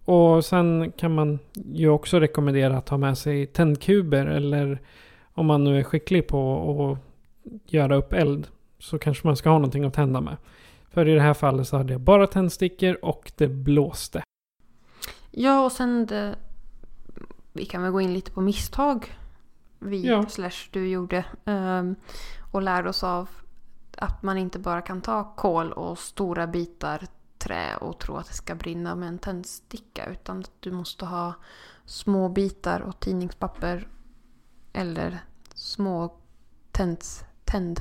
Och 0.05 0.45
sen 0.45 0.93
kan 0.97 1.15
man 1.15 1.39
ju 1.73 1.89
också 1.89 2.21
rekommendera 2.21 2.77
att 2.79 2.89
ha 2.89 2.99
med 2.99 3.19
sig 3.19 3.47
tändkuber 3.47 4.27
eller 4.27 4.81
om 5.35 5.47
man 5.47 5.65
nu 5.65 5.79
är 5.79 5.83
skicklig 5.83 6.27
på 6.27 6.71
att 6.93 6.99
göra 7.73 7.95
upp 7.97 8.13
eld 8.13 8.49
så 8.79 8.99
kanske 8.99 9.27
man 9.27 9.37
ska 9.37 9.49
ha 9.49 9.59
någonting 9.59 9.85
att 9.85 9.95
tända 9.95 10.21
med. 10.21 10.37
För 10.91 11.09
i 11.09 11.15
det 11.15 11.21
här 11.21 11.35
fallet 11.35 11.69
så 11.69 11.77
hade 11.77 11.93
jag 11.93 12.01
bara 12.01 12.27
tändstickor 12.27 12.99
och 13.03 13.33
det 13.37 13.49
blåste. 13.49 14.23
Ja, 15.31 15.65
och 15.65 15.73
sen 15.73 16.07
det, 16.07 16.35
vi 17.53 17.65
kan 17.65 17.83
väl 17.83 17.93
gå 17.93 18.01
in 18.01 18.15
lite 18.15 18.31
på 18.31 18.41
misstag 18.41 19.13
vi 19.79 20.07
Ja. 20.07 20.27
slash 20.29 20.69
du 20.71 20.89
gjorde. 20.89 21.25
ehm, 21.45 21.95
och 22.53 22.63
lärde 22.63 22.89
oss 22.89 23.05
av 23.05 23.29
att 23.99 24.23
man 24.23 24.39
inte 24.39 24.59
bara 24.59 24.81
kan 24.81 25.01
ta 25.01 25.35
kol 25.35 25.73
och 25.73 25.99
stora 25.99 26.47
bitar 26.47 27.07
trä 27.39 27.77
och 27.77 27.99
tro 27.99 28.17
att 28.17 28.27
det 28.27 28.35
ska 28.35 28.55
brinna 28.55 28.95
med 28.95 29.09
en 29.09 29.19
tändsticka. 29.19 30.07
Utan 30.07 30.41
att 30.41 30.51
du 30.61 30.73
måste 30.73 31.05
ha 31.05 31.35
små 31.85 32.29
bitar 32.29 32.81
och 32.81 33.01
tidningspapper 33.01 33.89
eller 34.73 35.19
små 35.55 36.15
tänds, 36.73 37.25
tänd, 37.45 37.81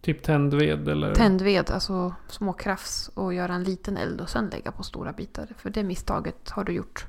Typ 0.00 0.22
tändved 0.22 0.88
eller... 0.88 1.14
tändved, 1.14 1.70
alltså 1.70 2.14
små 2.28 2.52
krafs 2.52 3.10
och 3.14 3.34
göra 3.34 3.54
en 3.54 3.64
liten 3.64 3.96
eld 3.96 4.20
och 4.20 4.28
sen 4.28 4.48
lägga 4.48 4.72
på 4.72 4.82
stora 4.82 5.12
bitar. 5.12 5.48
För 5.56 5.70
det 5.70 5.82
misstaget 5.82 6.50
har 6.50 6.64
du 6.64 6.72
gjort 6.72 7.06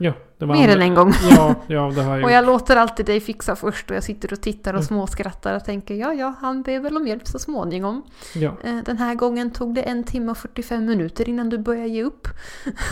Ja, 0.00 0.12
det 0.38 0.46
var 0.46 0.54
mer 0.56 0.68
än 0.68 0.82
en 0.82 0.94
gång. 0.94 1.12
Ja, 1.30 1.54
ja, 1.66 1.90
det 1.94 2.02
har 2.02 2.10
jag 2.10 2.14
Och 2.14 2.20
gjort. 2.22 2.30
jag 2.32 2.46
låter 2.46 2.76
alltid 2.76 3.06
dig 3.06 3.20
fixa 3.20 3.56
först 3.56 3.90
och 3.90 3.96
jag 3.96 4.02
sitter 4.04 4.32
och 4.32 4.40
tittar 4.40 4.70
och 4.74 4.78
Mm. 4.78 4.86
småskrattar 4.86 5.56
och 5.56 5.64
tänker 5.64 5.94
ja, 5.94 6.12
ja, 6.14 6.34
han 6.40 6.62
ber 6.62 6.80
väl 6.80 6.96
om 6.96 7.06
hjälp 7.06 7.26
så 7.28 7.38
småningom. 7.38 8.02
Ja, 8.34 8.56
Eh, 8.64 8.76
Den 8.84 8.98
här 8.98 9.14
gången 9.14 9.50
tog 9.50 9.74
det 9.74 9.82
en 9.82 10.04
timme 10.04 10.30
och 10.30 10.38
45 10.38 10.84
minuter 10.86 11.28
innan 11.28 11.48
du 11.48 11.58
började 11.58 11.88
ge 11.88 12.02
upp 12.02 12.28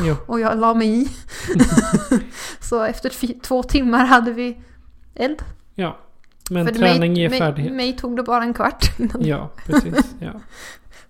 ja. 0.06 0.16
och 0.26 0.40
jag 0.40 0.58
la 0.58 0.74
mig 0.74 1.02
i. 1.02 1.08
så 2.60 2.82
efter 2.82 3.40
två 3.40 3.62
timmar 3.62 4.04
hade 4.04 4.32
vi 4.32 4.60
eld. 5.14 5.42
ja. 5.74 5.98
Men 6.50 6.66
För 6.66 6.74
träning 6.74 7.12
mig, 7.12 7.20
ger 7.22 7.30
mig, 7.30 7.38
färdighet. 7.38 7.72
mig 7.72 7.96
tog 7.96 8.16
det 8.16 8.22
bara 8.22 8.42
en 8.44 8.54
kvart 8.54 8.98
innan. 8.98 9.24
Ja, 9.24 9.50
precis. 9.66 10.14
Ja. 10.18 10.32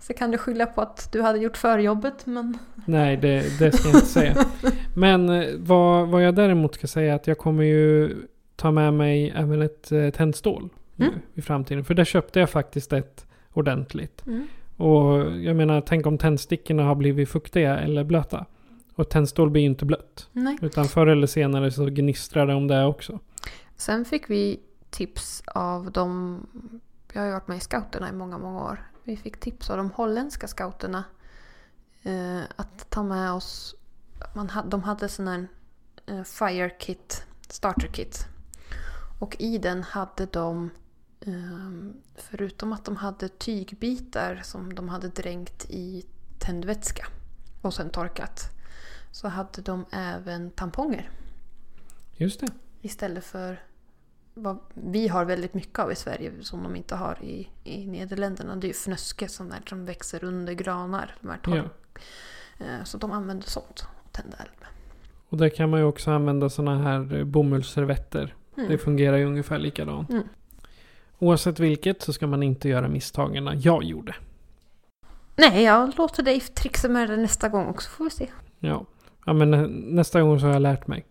Så 0.07 0.15
kan 0.15 0.31
du 0.31 0.39
skylla 0.39 0.67
på 0.67 0.81
att 0.81 1.13
du 1.13 1.23
hade 1.23 1.39
gjort 1.39 1.57
förjobbet 1.57 2.27
men... 2.27 2.59
Nej, 2.85 3.17
det, 3.17 3.59
det 3.59 3.73
ska 3.73 3.89
jag 3.89 3.97
inte 3.97 4.07
säga. 4.07 4.37
Men 4.95 5.29
eh, 5.31 5.49
vad, 5.59 6.09
vad 6.09 6.25
jag 6.25 6.35
däremot 6.35 6.75
ska 6.75 6.87
säga 6.87 7.13
är 7.13 7.17
att 7.17 7.27
jag 7.27 7.39
kommer 7.39 7.65
ju 7.65 8.17
ta 8.57 8.71
med 8.71 8.95
mig 8.95 9.33
även 9.37 9.63
ett 9.63 9.93
eh, 9.93 10.11
tändstål 10.11 10.69
nu 10.97 11.07
Mm. 11.07 11.19
i 11.35 11.43
framtiden. 11.43 11.85
För 11.85 11.95
där 11.95 12.05
köpte 12.05 12.41
jag 12.41 12.51
faktiskt 12.51 12.93
ett 12.93 13.27
ordentligt. 13.53 14.27
Mm. 14.27 14.47
Och 14.77 15.37
jag 15.37 15.57
menar, 15.57 15.81
tänk 15.81 16.07
om 16.07 16.19
tändstickorna 16.19 16.85
har 16.85 16.95
blivit 16.95 17.29
fuktiga 17.29 17.79
eller 17.79 18.05
blöta. 18.05 18.47
Och 18.95 19.09
tändstål 19.11 19.51
blir 19.51 19.63
ju 19.63 19.69
inte 19.69 19.85
blött. 19.85 20.29
Nej. 20.33 20.59
Utan 20.63 20.85
förr 20.85 21.07
eller 21.07 21.27
senare 21.27 21.71
så 21.71 21.85
gnistrar 21.85 22.47
det 22.47 22.55
om 22.55 22.69
det 22.69 22.85
också. 22.85 23.21
Sen 23.77 24.05
fick 24.05 24.31
vi 24.31 24.61
tips 24.91 25.43
av 25.47 25.93
de... 25.93 26.41
Jag 27.13 27.21
har 27.21 27.27
ju 27.27 27.33
varit 27.33 27.49
med 27.49 27.57
i 27.57 27.61
scouterna 27.61 28.09
i 28.09 28.13
många, 28.13 28.39
många 28.39 28.65
år. 28.65 28.79
Vi 29.07 29.17
fick 29.17 29.41
tips 29.41 29.71
av 29.71 29.77
de 29.77 29.91
holländska 29.91 30.49
scouterna 30.49 31.05
eh, 32.03 32.43
att 32.57 32.91
ta 32.91 33.03
med 33.03 33.33
oss... 33.33 33.75
Man 34.35 34.49
hade, 34.49 34.69
de 34.69 34.83
hade 34.83 35.09
sån 35.09 35.29
här 35.29 35.49
eh, 36.07 36.23
fire 36.23 36.71
kit, 36.71 37.27
starter 37.49 37.89
kit. 37.89 38.27
Och 39.21 39.37
i 39.39 39.59
den 39.59 39.83
hade 39.83 40.27
de, 40.27 40.71
eh, 41.21 41.93
förutom 42.17 42.73
att 42.73 42.85
de 42.85 42.97
hade 42.97 43.29
tygbitar 43.29 44.41
som 44.45 44.75
de 44.75 44.89
hade 44.89 45.09
dränkt 45.09 45.67
i 45.69 46.07
tändvätska 46.39 47.07
och 47.63 47.75
sen 47.75 47.91
torkat, 47.91 48.51
så 49.13 49.29
hade 49.29 49.63
de 49.63 49.85
även 49.91 50.51
tamponger. 50.51 51.11
Just 52.17 52.41
det. 52.41 52.49
Istället 52.81 53.25
för 53.25 53.63
vad 54.39 54.59
vi 54.75 55.09
har 55.09 55.25
väldigt 55.25 55.55
mycket 55.55 55.79
av 55.79 55.93
i 55.93 55.95
Sverige 55.95 56.33
som 56.41 56.63
de 56.63 56.77
inte 56.77 56.97
har 56.97 57.19
i, 57.23 57.49
i 57.65 57.87
Nederländerna. 57.87 58.57
Det 58.57 58.67
är 58.67 58.69
ju 58.69 58.75
fnöske 58.75 59.29
som, 59.29 59.49
där, 59.49 59.59
som 59.69 59.85
växer 59.87 60.25
under 60.25 60.53
granar. 60.53 61.15
De 61.21 61.29
här 61.31 61.39
torr. 61.39 61.57
Ja. 61.57 61.65
Eh, 62.67 62.85
Så 62.85 62.99
de 62.99 63.13
använder 63.13 63.47
sånt 63.47 63.87
och 64.05 64.13
tända 64.13 64.37
eld 64.37 64.51
med. 64.61 64.69
Och 65.29 65.37
där 65.37 65.49
kan 65.49 65.71
man 65.71 65.81
ju 65.81 65.87
också 65.87 66.11
använda 66.11 66.49
sådana 66.51 66.83
här 66.83 67.17
eh, 67.19 67.25
bomullsservetter. 67.25 68.35
Mm. 68.57 68.69
Det 68.71 68.79
fungerar 68.79 69.17
ju 69.17 69.25
ungefär 69.25 69.59
likadant. 69.59 70.11
Mm. 70.11 70.23
Oavsett 71.19 71.61
vilket 71.61 72.03
så 72.03 72.13
ska 72.13 72.27
man 72.27 72.43
inte 72.43 72.69
göra 72.69 72.89
misstagen 72.89 73.61
jag 73.61 73.85
gjorde. 73.85 74.15
Nej, 75.37 75.63
jag 75.63 75.93
låter 75.99 76.23
dig 76.23 76.41
trixa 76.41 76.89
med 76.89 77.11
det 77.11 77.17
nästa 77.17 77.49
gång 77.49 77.67
också 77.67 77.91
får 77.91 78.05
vi 78.05 78.11
se. 78.11 78.29
Ja. 78.59 78.85
ja, 79.27 79.33
men 79.33 79.51
nä- 79.51 79.67
nästa 79.69 80.21
gång 80.23 80.41
så 80.41 80.47
har 80.47 80.53
jag 80.53 80.63
lärt 80.63 80.87
mig. 80.87 81.05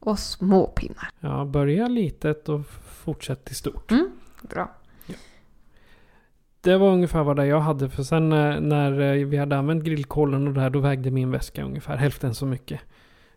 Och 0.00 0.18
små 0.18 0.66
pinnar. 0.66 1.08
Ja, 1.20 1.44
börja 1.44 1.88
litet 1.88 2.48
och 2.48 2.66
fortsätt 3.04 3.44
till 3.44 3.56
stort. 3.56 3.90
Mm. 3.90 4.10
Bra. 4.42 4.70
Det 6.60 6.76
var 6.76 6.88
ungefär 6.88 7.22
vad 7.22 7.46
jag 7.46 7.60
hade. 7.60 7.88
För 7.88 8.02
sen 8.02 8.32
eh, 8.32 8.60
när 8.60 9.00
eh, 9.00 9.26
vi 9.26 9.36
hade 9.36 9.58
använt 9.58 9.84
grillkolen 9.84 10.48
och 10.48 10.54
det 10.54 10.60
här, 10.60 10.70
då 10.70 10.78
vägde 10.78 11.10
min 11.10 11.30
väska 11.30 11.64
ungefär 11.64 11.96
hälften 11.96 12.34
så 12.34 12.46
mycket. 12.46 12.80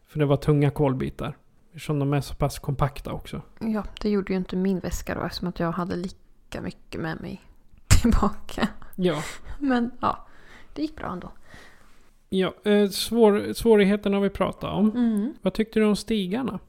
För 0.06 0.19
det 0.19 0.26
var 0.26 0.38
tunga 0.38 0.69
kolbitar. 0.69 1.38
Eftersom 1.67 1.99
de 1.99 2.13
är 2.13 2.21
så 2.21 2.36
pass 2.36 2.60
kompakta 2.60 3.12
också. 3.12 3.41
Ja, 3.60 3.84
det 4.02 4.10
gjorde 4.10 4.34
ju 4.34 4.38
inte 4.38 4.56
min 4.56 4.80
väska 4.80 5.15
då 5.15 5.21
eftersom 5.21 5.47
att 5.47 5.60
jag 5.60 5.71
hade 5.71 5.95
lika 5.95 6.62
mycket 6.62 7.02
med 7.02 7.21
mig 7.21 7.41
tillbaka. 8.02 8.67
Ja. 8.95 9.23
Men 9.60 9.91
ja, 10.02 10.28
det 10.73 10.82
gick 10.82 10.95
bra 10.95 11.12
ändå. 11.12 11.32
Ja 12.33 12.53
eh, 12.63 12.89
svår, 12.89 13.53
svårigheterna 13.53 14.19
vi 14.19 14.29
pratade 14.29 14.73
om. 14.73 14.89
Mm. 14.91 15.33
Vad 15.41 15.53
tyckte 15.53 15.79
du 15.79 15.85
om 15.85 15.95
stigarna? 15.95 16.59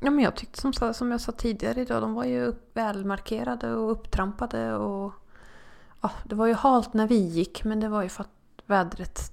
Ja, 0.00 0.10
men 0.10 0.24
jag 0.24 0.36
tyckte 0.36 0.60
som, 0.60 0.72
som 0.94 1.10
jag 1.10 1.20
sa 1.20 1.32
tidigare 1.32 1.80
idag, 1.80 2.02
de 2.02 2.14
var 2.14 2.24
ju 2.24 2.52
välmarkerade 2.72 3.74
och 3.74 3.92
upptrampade 3.92 4.74
och 4.74 5.12
ja, 6.00 6.10
det 6.24 6.34
var 6.34 6.46
ju 6.46 6.54
halt 6.54 6.94
när 6.94 7.06
vi 7.06 7.16
gick 7.16 7.64
men 7.64 7.80
det 7.80 7.88
var 7.88 8.02
ju 8.02 8.08
för 8.08 8.22
att 8.22 8.30
vädret 8.66 9.32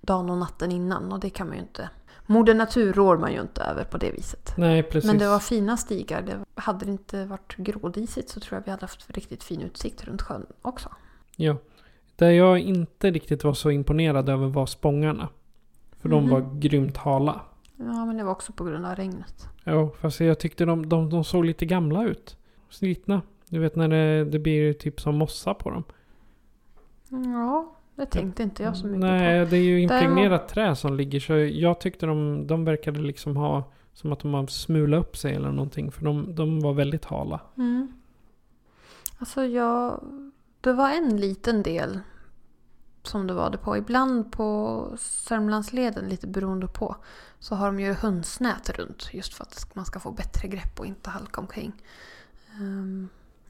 dagen 0.00 0.30
och 0.30 0.38
natten 0.38 0.72
innan 0.72 1.12
och 1.12 1.20
det 1.20 1.30
kan 1.30 1.46
man 1.46 1.56
ju 1.56 1.62
inte. 1.62 1.90
Moder 2.26 2.54
Natur 2.54 2.92
rår 2.92 3.16
man 3.16 3.32
ju 3.32 3.40
inte 3.40 3.62
över 3.62 3.84
på 3.84 3.98
det 3.98 4.10
viset. 4.10 4.52
Nej, 4.56 4.82
precis. 4.82 5.10
Men 5.10 5.18
det 5.18 5.28
var 5.28 5.38
fina 5.38 5.76
stigar. 5.76 6.22
Det, 6.22 6.60
hade 6.60 6.84
det 6.84 6.92
inte 6.92 7.24
varit 7.24 7.56
grådisigt 7.56 8.28
så 8.28 8.40
tror 8.40 8.56
jag 8.58 8.64
vi 8.64 8.70
hade 8.70 8.82
haft 8.82 9.10
riktigt 9.10 9.44
fin 9.44 9.60
utsikt 9.62 10.04
runt 10.04 10.22
sjön 10.22 10.46
också. 10.62 10.88
Ja. 11.36 11.56
Det 12.18 12.32
jag 12.34 12.58
inte 12.58 13.10
riktigt 13.10 13.44
var 13.44 13.52
så 13.54 13.70
imponerad 13.70 14.28
över 14.28 14.46
var 14.46 14.66
spångarna. 14.66 15.28
För 15.96 16.08
de 16.08 16.22
Mhm. 16.24 16.30
var 16.30 16.58
grymt 16.58 16.96
hala. 16.96 17.40
Ja, 17.76 18.04
men 18.06 18.16
det 18.16 18.24
var 18.24 18.32
också 18.32 18.52
på 18.52 18.64
grund 18.64 18.86
av 18.86 18.94
regnet. 18.94 19.48
Ja, 19.64 19.90
fast 20.00 20.20
jag 20.20 20.38
tyckte 20.38 20.64
de, 20.64 20.88
de, 20.88 21.10
de 21.10 21.24
såg 21.24 21.44
lite 21.44 21.66
gamla 21.66 22.04
ut. 22.04 22.36
Slitna. 22.70 23.22
Du 23.48 23.58
vet 23.58 23.76
när 23.76 23.88
det, 23.88 24.24
det 24.24 24.38
blir 24.38 24.72
typ 24.72 25.00
som 25.00 25.16
mossa 25.16 25.54
på 25.54 25.70
dem. 25.70 25.84
Ja, 27.08 27.72
det 27.94 28.06
tänkte 28.06 28.42
inte 28.42 28.62
jag 28.62 28.76
så 28.76 28.86
mycket 28.86 29.00
Nej, 29.00 29.46
det 29.46 29.56
är 29.56 29.62
ju 29.62 29.80
impregnerat 29.82 30.48
trä 30.48 30.76
som 30.76 30.94
ligger. 30.96 31.20
Så 31.20 31.32
jag 31.36 31.80
tyckte 31.80 32.06
de, 32.06 32.46
de 32.46 32.64
verkade 32.64 33.00
liksom 33.00 33.36
ha 33.36 33.64
som 33.92 34.12
att 34.12 34.20
de 34.20 34.34
har 34.34 34.46
smulat 34.46 35.00
upp 35.00 35.16
sig 35.16 35.34
eller 35.34 35.50
någonting. 35.52 35.90
För 35.90 36.04
de, 36.04 36.34
de 36.34 36.60
var 36.60 36.72
väldigt 36.72 37.04
hala. 37.04 37.38
på. 37.54 37.60
Mm. 37.60 37.92
Alltså 39.18 39.44
jag... 39.44 40.00
Det 40.60 40.72
var 40.72 40.90
en 40.90 41.16
liten 41.16 41.62
del 41.62 42.00
som 43.02 43.26
det 43.26 43.34
var 43.34 43.50
det 43.50 43.58
på. 43.58 43.76
Ibland 43.76 44.32
på 44.32 44.88
Sörmlandsleden, 44.98 46.08
lite 46.08 46.26
beroende 46.26 46.66
på, 46.68 46.96
så 47.38 47.54
har 47.54 47.66
de 47.66 47.80
ju 47.80 47.92
hönsnät 47.92 48.70
runt. 48.70 49.08
Just 49.12 49.34
för 49.34 49.42
att 49.44 49.74
man 49.74 49.84
ska 49.84 50.00
få 50.00 50.10
bättre 50.10 50.48
grepp 50.48 50.80
och 50.80 50.86
inte 50.86 51.10
halka 51.10 51.40
omkring. 51.40 51.72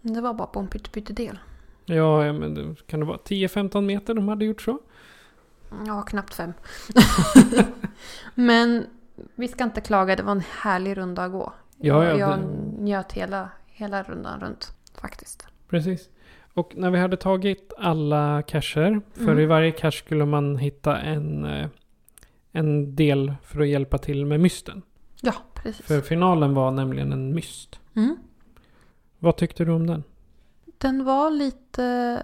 Men 0.00 0.14
det 0.14 0.20
var 0.20 0.34
bara 0.34 0.48
på 0.48 0.60
en 0.60 0.68
pyttedel. 0.68 1.38
Ja, 1.84 2.26
ja, 2.26 2.32
men 2.32 2.54
det, 2.54 2.86
kan 2.86 3.00
det 3.00 3.06
vara 3.06 3.18
10-15 3.18 3.80
meter 3.80 4.14
de 4.14 4.28
hade 4.28 4.44
gjort 4.44 4.62
så? 4.62 4.78
Ja, 5.86 6.02
knappt 6.02 6.34
fem. 6.34 6.52
Men 8.34 8.86
vi 9.34 9.48
ska 9.48 9.64
inte 9.64 9.80
klaga, 9.80 10.16
det 10.16 10.22
var 10.22 10.32
en 10.32 10.42
härlig 10.60 10.96
runda 10.96 11.24
att 11.24 11.32
gå. 11.32 11.52
Ja, 11.76 12.04
ja, 12.04 12.18
jag 12.18 12.38
det- 12.38 12.44
njöt 12.82 13.12
hela, 13.12 13.50
hela 13.66 14.02
rundan 14.02 14.40
runt 14.40 14.72
faktiskt. 14.94 15.46
Precis. 15.68 16.08
Och 16.58 16.76
när 16.76 16.90
vi 16.90 16.98
hade 16.98 17.16
tagit 17.16 17.72
alla 17.78 18.42
cacher, 18.42 19.00
för 19.14 19.22
Mm. 19.22 19.38
i 19.38 19.46
varje 19.46 19.70
cache 19.70 19.98
skulle 19.98 20.24
man 20.26 20.56
hitta 20.56 20.98
en, 20.98 21.44
eh, 21.44 21.68
en 22.52 22.96
del 22.96 23.34
för 23.42 23.60
att 23.60 23.68
hjälpa 23.68 23.98
till 23.98 24.26
med 24.26 24.40
mysten. 24.40 24.82
Ja, 25.20 25.34
precis. 25.54 25.86
För 25.86 26.00
finalen 26.00 26.54
var 26.54 26.70
nämligen 26.70 27.12
en 27.12 27.34
myst. 27.34 27.80
Mm. 27.96 28.16
Vad 29.18 29.36
tyckte 29.36 29.64
du 29.64 29.72
om 29.72 29.86
den? 29.86 30.04
Den 30.78 31.04
var 31.04 31.30
lite 31.30 32.22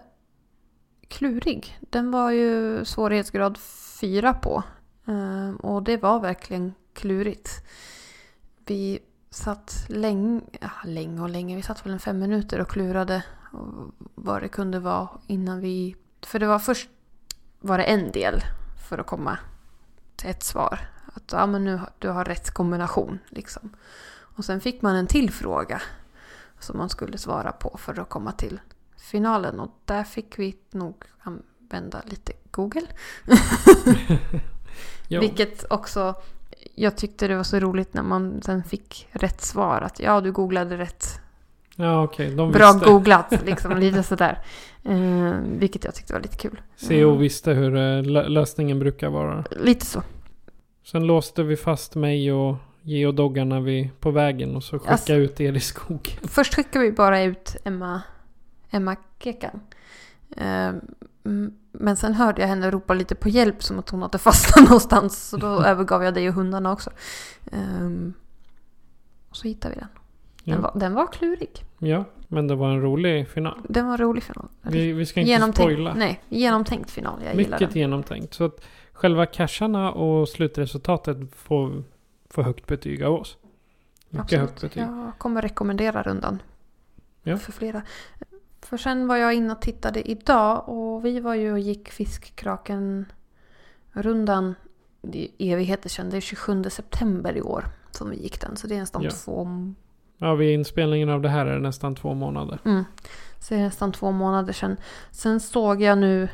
klurig. 1.09 1.79
Den 1.81 2.11
var 2.11 2.31
ju 2.31 2.85
svårighetsgrad 2.85 3.59
4 4.01 4.35
på. 4.35 4.63
Ehm, 5.07 5.57
Och 5.57 5.83
det 5.83 5.97
var 5.97 6.21
verkligen 6.21 6.75
klurigt. 6.93 7.49
Vi 8.67 8.99
satt 9.31 9.87
länge, 9.89 10.41
ja, 10.61 10.71
länge 10.85 11.23
och 11.23 11.31
länge, 11.31 11.57
vi 11.57 11.63
satt 11.63 11.87
väl 11.87 11.93
en 11.93 11.99
fem 12.01 12.19
minuter 12.19 12.61
och 12.61 12.69
klurade 12.69 13.23
och 13.55 13.95
vad 14.15 14.43
det 14.43 14.49
kunde 14.49 14.79
vara 14.81 15.09
innan 15.27 15.61
vi... 15.61 15.97
För 16.23 16.39
det 16.39 16.47
var 16.47 16.59
först 16.59 16.89
var 17.61 17.79
det 17.79 17.85
en 17.85 18.13
del 18.13 18.43
för 18.89 18.99
att 18.99 19.07
komma 19.07 19.39
till 20.17 20.31
ett 20.31 20.43
svar. 20.43 20.79
Att 21.15 21.33
ja, 21.33 21.47
men 21.47 21.65
nu 21.65 21.77
har- 21.77 21.91
du 21.99 22.09
har 22.09 22.25
rätt 22.25 22.51
kombination 22.51 23.19
liksom. 23.29 23.71
Och 24.37 24.45
sen 24.45 24.61
fick 24.61 24.83
man 24.83 24.97
en 24.97 25.07
till 25.07 25.31
fråga 25.31 25.83
som 26.59 26.79
man 26.79 26.89
skulle 26.89 27.19
svara 27.19 27.53
på 27.53 27.77
för 27.79 28.01
att 28.01 28.09
komma 28.09 28.33
till 28.33 28.61
finalen. 28.97 29.61
Och 29.61 29.71
där 29.85 30.05
fick 30.05 30.39
vi 30.39 30.59
nog 30.71 31.05
använda 31.19 32.03
lite 32.07 32.33
Google. 32.51 32.87
Vilket 35.21 35.65
också, 35.73 36.15
jag 36.75 36.97
tyckte 36.97 37.29
det 37.29 37.37
var 37.37 37.43
så 37.45 37.59
roligt 37.59 37.95
när 37.95 38.03
man 38.03 38.43
sen 38.43 38.65
fick 38.65 39.09
rätt 39.13 39.41
svar. 39.43 39.81
Att 39.81 40.01
ja, 40.01 40.21
du 40.21 40.33
googlade 40.33 40.79
rätt. 40.79 41.21
Ja 41.77 42.03
okej. 42.03 42.31
De 42.31 42.53
Bra 42.53 42.73
visste. 42.73 42.87
googlat, 42.89 43.35
liksom 43.45 43.77
lite 43.79 44.03
sådär. 44.03 44.43
Eh, 44.85 45.33
vilket 45.47 45.85
jag 45.85 45.95
tyckte 45.95 46.13
var 46.13 46.21
lite 46.21 46.37
kul. 46.37 46.61
CO 46.89 47.15
visste 47.15 47.53
hur 47.53 47.77
eh, 47.77 47.81
lö- 48.03 48.29
lösningen 48.29 48.79
brukar 48.79 49.09
vara. 49.09 49.45
Lite 49.51 49.87
så. 49.87 50.03
Sen 50.85 51.07
låste 51.07 51.43
vi 51.43 51.57
fast 51.57 51.95
mig 51.95 52.33
och 52.33 52.57
geodoggarna 52.83 53.61
vid, 53.61 54.01
på 54.01 54.11
vägen 54.11 54.57
och 54.57 54.65
så 54.65 54.79
skickade 54.79 54.93
Alltså- 54.93 55.13
ut 55.15 55.41
er 55.41 55.53
i 55.53 55.61
skogen. 55.61 56.17
Först 56.23 56.55
skickade 56.55 56.85
vi 56.85 56.93
bara 56.93 57.23
ut 57.23 57.57
Emma, 57.65 58.03
Emma 58.71 58.97
Kekan. 59.19 59.61
Eh, 60.37 60.69
mm, 61.25 61.53
men 61.73 61.97
sen 61.97 62.15
hörde 62.15 62.41
jag 62.41 62.49
henne 62.49 62.71
ropa 62.71 62.95
lite 62.95 63.15
på 63.15 63.29
hjälp 63.29 63.63
som 63.63 63.79
att 63.79 63.91
hon 63.91 64.03
hade 64.03 64.19
fastnat 64.19 64.65
någonstans. 64.69 65.29
Så 65.29 65.37
då 65.37 65.47
övergav 65.47 66.05
jag 66.05 66.15
dig 66.15 66.29
och 66.29 66.35
hundarna 66.35 66.73
också. 66.73 66.91
Eh, 67.53 67.89
och 69.31 69.37
så 69.37 69.49
hittade 69.49 69.75
vi 69.75 69.81
den. 69.81 69.89
Den, 70.45 70.55
Ja. 70.55 70.61
var, 70.61 70.81
den 70.81 70.95
var 70.95 71.07
klurig. 71.13 71.65
Ja, 71.79 72.05
men 72.29 72.47
det 72.49 72.55
var 72.55 72.71
en 72.71 72.81
rolig 72.83 73.29
final. 73.29 73.61
Den 73.69 73.87
var 73.87 73.93
en 73.93 73.99
rolig 73.99 74.23
final. 74.23 74.49
Vi, 74.63 74.93
vi 74.93 75.07
ska 75.07 75.21
inte 75.21 75.53
spoila. 75.53 75.95
Nej, 75.95 76.21
genomtänkt 76.29 76.91
final. 76.91 77.21
Jag 77.25 77.37
Mycket 77.37 77.75
genomtänkt. 77.77 78.35
Så 78.35 78.45
att 78.45 78.65
själva 78.93 79.27
casharna 79.27 79.93
och 79.93 80.29
slutresultatet 80.29 81.17
får, 81.37 81.83
får 82.31 82.43
högt 82.43 82.67
betyg 82.67 83.03
av 83.03 83.15
oss. 83.15 83.37
Mycket 84.09 84.41
högt 84.41 84.61
betyg. 84.61 84.83
Jag 84.83 85.13
kommer 85.19 85.43
rekommendera 85.43 86.03
rundan. 86.03 86.43
Ja. 87.23 87.37
För 87.37 87.53
flera. 87.53 87.83
För 88.61 88.77
sen 88.77 89.07
var 89.09 89.17
jag 89.17 89.35
inne 89.35 89.53
och 89.53 89.61
tittade 89.63 90.11
idag 90.11 90.69
och 90.69 91.05
vi 91.05 91.21
var 91.21 91.35
ju 91.35 91.53
och 91.53 91.59
gick 91.59 91.89
Fiskkraken 91.89 93.07
rundan 93.93 94.55
i 95.03 95.53
evigheter 95.53 95.89
sedan. 95.89 96.11
Det 96.11 96.17
är 96.17 96.21
27 96.21 96.65
september 96.71 97.37
i 97.37 97.43
år 97.43 97.65
som 97.91 98.11
vi 98.11 98.17
gick 98.17 98.41
den. 98.41 98.57
Så 98.57 98.67
det 98.67 98.75
är 98.75 98.81
nästan 98.81 99.03
Ja. 99.03 99.11
två... 99.11 99.49
Ja, 100.25 100.35
vid 100.35 100.55
inspelningen 100.55 101.09
av 101.09 101.23
det 101.23 101.29
här 101.29 101.47
är 101.47 101.55
det 101.55 101.61
nästan 101.61 101.95
två 101.95 102.15
månader. 102.15 102.59
Mm. 102.65 102.85
Så 103.39 103.55
det 103.55 103.61
är 103.61 103.65
nästan 103.65 103.93
två 103.93 104.11
månader 104.11 104.53
sedan. 104.53 104.77
Sen 105.11 105.41
såg 105.41 105.83
jag 105.83 105.99
nu, 105.99 106.29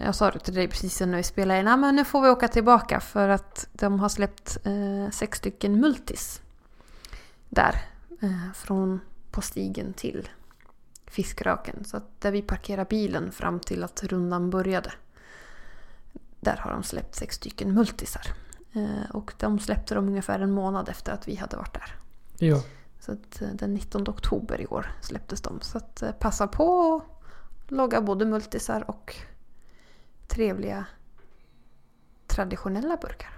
jag 0.00 0.14
sa 0.14 0.30
det 0.30 0.38
till 0.38 0.54
dig 0.54 0.68
precis 0.68 1.00
när 1.00 1.16
vi 1.16 1.22
spelade 1.22 1.60
in, 1.60 1.80
men 1.80 1.96
nu 1.96 2.04
får 2.04 2.22
vi 2.22 2.28
åka 2.28 2.48
tillbaka 2.48 3.00
för 3.00 3.28
att 3.28 3.68
de 3.72 4.00
har 4.00 4.08
släppt 4.08 4.58
eh, 4.64 5.10
sex 5.10 5.38
stycken 5.38 5.80
multis. 5.80 6.42
Där. 7.48 7.74
Eh, 8.20 8.52
från 8.54 9.00
på 9.30 9.40
stigen 9.40 9.92
till 9.92 10.28
fiskraken. 11.06 11.84
Så 11.84 11.96
att 11.96 12.20
där 12.20 12.30
vi 12.30 12.42
parkerar 12.42 12.84
bilen 12.84 13.32
fram 13.32 13.60
till 13.60 13.84
att 13.84 14.04
rundan 14.04 14.50
började. 14.50 14.92
Där 16.40 16.56
har 16.56 16.72
de 16.72 16.82
släppt 16.82 17.14
sex 17.14 17.34
stycken 17.34 17.74
multisar. 17.74 18.26
Eh, 18.72 19.10
och 19.10 19.32
de 19.38 19.58
släppte 19.58 19.94
dem 19.94 20.08
ungefär 20.08 20.40
en 20.40 20.50
månad 20.50 20.88
efter 20.88 21.12
att 21.12 21.28
vi 21.28 21.34
hade 21.34 21.56
varit 21.56 21.74
där. 21.74 21.94
Ja. 22.38 22.62
Så 23.00 23.12
att 23.12 23.42
eh, 23.42 23.48
den 23.54 23.74
19 23.74 24.08
oktober 24.08 24.60
i 24.60 24.66
år 24.66 24.90
släpptes 25.00 25.40
de. 25.40 25.60
Så 25.60 25.78
att 25.78 26.02
eh, 26.02 26.12
passa 26.12 26.46
på 26.46 26.96
att 27.64 27.70
logga 27.70 28.00
både 28.00 28.24
multisar 28.26 28.84
och 28.90 29.14
trevliga 30.26 30.84
traditionella 32.26 32.96
burkar. 32.96 33.30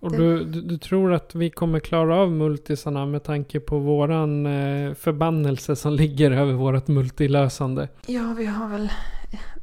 Och 0.00 0.12
du, 0.12 0.44
du, 0.44 0.60
du 0.62 0.78
tror 0.78 1.12
att 1.12 1.34
vi 1.34 1.50
kommer 1.50 1.80
klara 1.80 2.16
av 2.16 2.32
multisarna 2.32 3.06
med 3.06 3.22
tanke 3.24 3.60
på 3.60 3.78
våran 3.78 4.46
eh, 4.46 4.94
förbannelse 4.94 5.76
som 5.76 5.92
ligger 6.02 6.30
över 6.30 6.52
vårat 6.52 6.88
multilösande? 6.88 7.88
Ja, 8.06 8.34
vi 8.38 8.46
har 8.46 8.68
väl... 8.68 8.92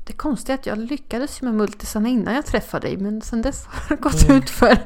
Det 0.07 0.13
konstiga 0.13 0.53
är 0.55 0.59
att 0.59 0.65
jag 0.65 0.77
lyckades 0.77 1.41
med 1.41 1.53
multisarna 1.53 2.09
innan 2.09 2.35
jag 2.35 2.45
träffade 2.45 2.87
dig. 2.87 2.97
Men 2.97 3.21
sen 3.21 3.41
dess 3.41 3.65
har 3.65 3.95
det 3.95 4.01
gått 4.01 4.23
Mm. 4.23 4.37
ut 4.37 4.49
för. 4.49 4.77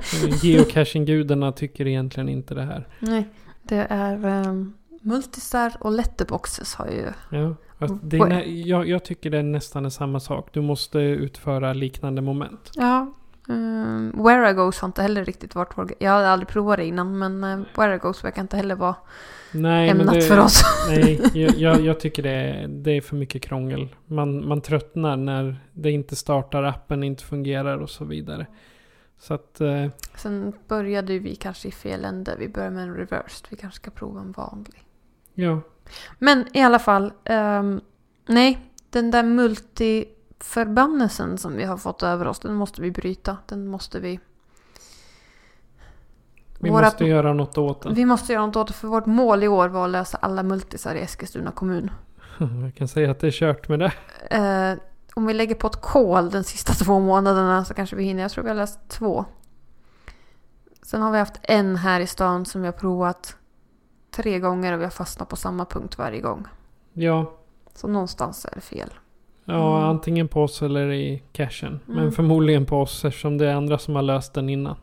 Geocaching-gudarna 0.46 1.52
tycker 1.52 1.88
egentligen 1.88 2.30
inte 2.30 2.54
det 2.56 2.62
här. 2.64 2.88
Nej, 3.00 3.28
det 3.68 3.88
är... 3.90 4.48
Um, 4.48 4.74
multisar 5.06 5.74
och 5.80 5.92
letterboxes 5.92 6.76
har 6.76 6.88
ju... 6.88 7.10
Ja. 7.30 7.56
Att 7.78 7.92
det 8.04 8.18
är, 8.18 8.68
jag, 8.68 8.88
jag 8.88 9.04
tycker 9.06 9.30
det 9.30 9.38
är 9.38 9.44
nästan 9.44 9.86
är 9.86 9.90
samma 9.90 10.20
sak. 10.20 10.50
Du 10.54 10.62
måste 10.62 11.00
utföra 11.00 11.74
liknande 11.74 12.22
moment. 12.22 12.72
Ja. 12.76 13.14
Um, 13.48 14.24
Where 14.24 14.50
I 14.50 14.54
Goes 14.54 14.80
har 14.80 14.88
inte 14.88 15.02
heller 15.02 15.26
riktigt 15.26 15.56
varit 15.56 15.78
vår... 15.78 15.94
Jag 16.00 16.12
hade 16.12 16.30
aldrig 16.30 16.48
provat 16.48 16.78
det 16.78 16.86
innan 16.86 17.18
men 17.18 17.44
uh, 17.44 17.66
Where 17.78 17.96
I 17.96 17.98
Goes 17.98 18.24
verkar 18.24 18.42
inte 18.42 18.58
heller 18.58 18.76
vara 18.76 18.96
Nej, 19.52 19.90
ämnat 19.90 20.14
det, 20.14 20.22
för 20.22 20.40
oss. 20.40 20.64
Nej, 20.90 21.22
jag, 21.34 21.56
jag, 21.56 21.82
jag 21.82 22.00
tycker 22.00 22.24
det 22.24 22.30
är, 22.30 22.68
det 22.68 22.92
är 22.92 23.02
för 23.02 23.16
mycket 23.16 23.42
krångel. 23.42 23.96
Man, 24.06 24.48
man 24.48 24.62
tröttnar 24.62 25.18
när 25.18 25.58
det 25.74 25.92
inte 25.92 26.16
startar, 26.16 26.64
appen 26.64 27.04
inte 27.04 27.24
fungerar 27.24 27.78
och 27.78 27.90
så 27.90 28.06
vidare. 28.06 28.48
Så 29.20 29.34
att, 29.34 29.62
eh, 29.62 29.88
Sen 30.16 30.54
började 30.68 31.20
vi 31.20 31.36
kanske 31.36 31.68
i 31.68 31.72
fel 31.72 32.06
ände. 32.06 32.36
Vi 32.40 32.50
började 32.50 32.76
med 32.76 32.84
en 32.84 32.96
reversed. 32.96 33.48
Vi 33.50 33.58
kanske 33.58 33.76
ska 33.76 33.92
prova 33.92 34.22
en 34.22 34.32
vanlig. 34.32 34.84
ja. 35.34 35.62
Men 36.20 36.58
i 36.58 36.62
alla 36.62 36.80
fall. 36.80 37.14
ehm, 37.26 37.82
nej, 38.28 38.60
den 38.90 39.12
där 39.12 39.24
multiförbannelsen 39.24 41.38
som 41.38 41.54
vi 41.56 41.64
har 41.64 41.78
fått 41.78 42.04
över 42.04 42.28
oss. 42.28 42.40
Den 42.40 42.54
måste 42.54 42.82
vi 42.82 42.92
bryta. 42.92 43.38
Den 43.48 43.68
måste 43.68 44.00
vi... 44.00 44.20
Vi 46.60 46.70
Våra- 46.70 46.84
måste 46.86 47.06
göra 47.06 47.34
något 47.34 47.58
åt 47.58 47.82
den. 47.82 47.94
Vi 47.94 48.06
måste 48.06 48.34
göra 48.34 48.46
något 48.46 48.56
åt 48.56 48.68
det. 48.68 48.74
För 48.74 48.88
vårt 48.88 49.06
mål 49.06 49.44
i 49.44 49.48
år 49.48 49.70
var 49.70 49.86
att 49.86 49.92
lösa 49.92 50.18
alla 50.18 50.44
multisar 50.44 50.96
i 50.96 51.00
Eskilstuna 51.02 51.52
kommun. 51.52 51.92
Jag 52.64 52.76
kan 52.76 52.88
säga 52.88 53.12
att 53.12 53.20
det 53.20 53.28
är 53.28 53.32
kört 53.32 53.70
med 53.70 53.80
det. 53.80 53.92
Eh, 54.30 54.74
om 55.18 55.26
vi 55.26 55.34
lägger 55.34 55.56
på 55.56 55.68
ett 55.68 55.82
kol 55.82 56.30
de 56.30 56.44
sista 56.44 56.74
två 56.86 57.00
månaderna 57.00 57.66
så 57.66 57.74
kanske 57.74 57.96
vi 57.96 58.04
hinner. 58.04 58.22
Jag 58.22 58.32
tror 58.32 58.44
vi 58.44 58.50
har 58.50 58.56
läst 58.58 58.80
två. 58.90 59.26
Sen 60.82 61.02
har 61.02 61.12
vi 61.12 61.18
haft 61.18 61.40
en 61.44 61.76
här 61.76 62.00
i 62.00 62.08
stan 62.08 62.46
som 62.46 62.62
vi 62.62 62.68
har 62.68 62.74
provat 62.74 63.36
tre 64.12 64.40
gånger 64.40 64.74
och 64.74 64.80
vi 64.80 64.84
har 64.84 64.92
fastnat 64.92 65.30
på 65.30 65.36
samma 65.36 65.66
punkt 65.66 65.98
varje 65.98 66.22
gång. 66.22 66.46
Ja, 66.94 67.32
Så 67.74 67.88
någonstans 67.88 68.46
är 68.46 68.56
det 68.56 68.62
fel. 68.62 68.90
ja 69.46 69.78
Mm. 69.78 69.90
antingen 69.90 70.28
på 70.28 70.44
oss 70.44 70.62
eller 70.62 70.92
i 70.92 71.24
cashen. 71.32 71.80
Men 71.86 71.98
Mm. 71.98 72.12
förmodligen 72.12 72.66
på 72.66 72.82
oss 72.82 73.06
eftersom 73.06 73.38
det 73.38 73.48
är 73.50 73.54
andra 73.56 73.78
som 73.78 73.96
har 73.96 74.02
löst 74.02 74.34
den 74.34 74.50
innan. 74.50 74.76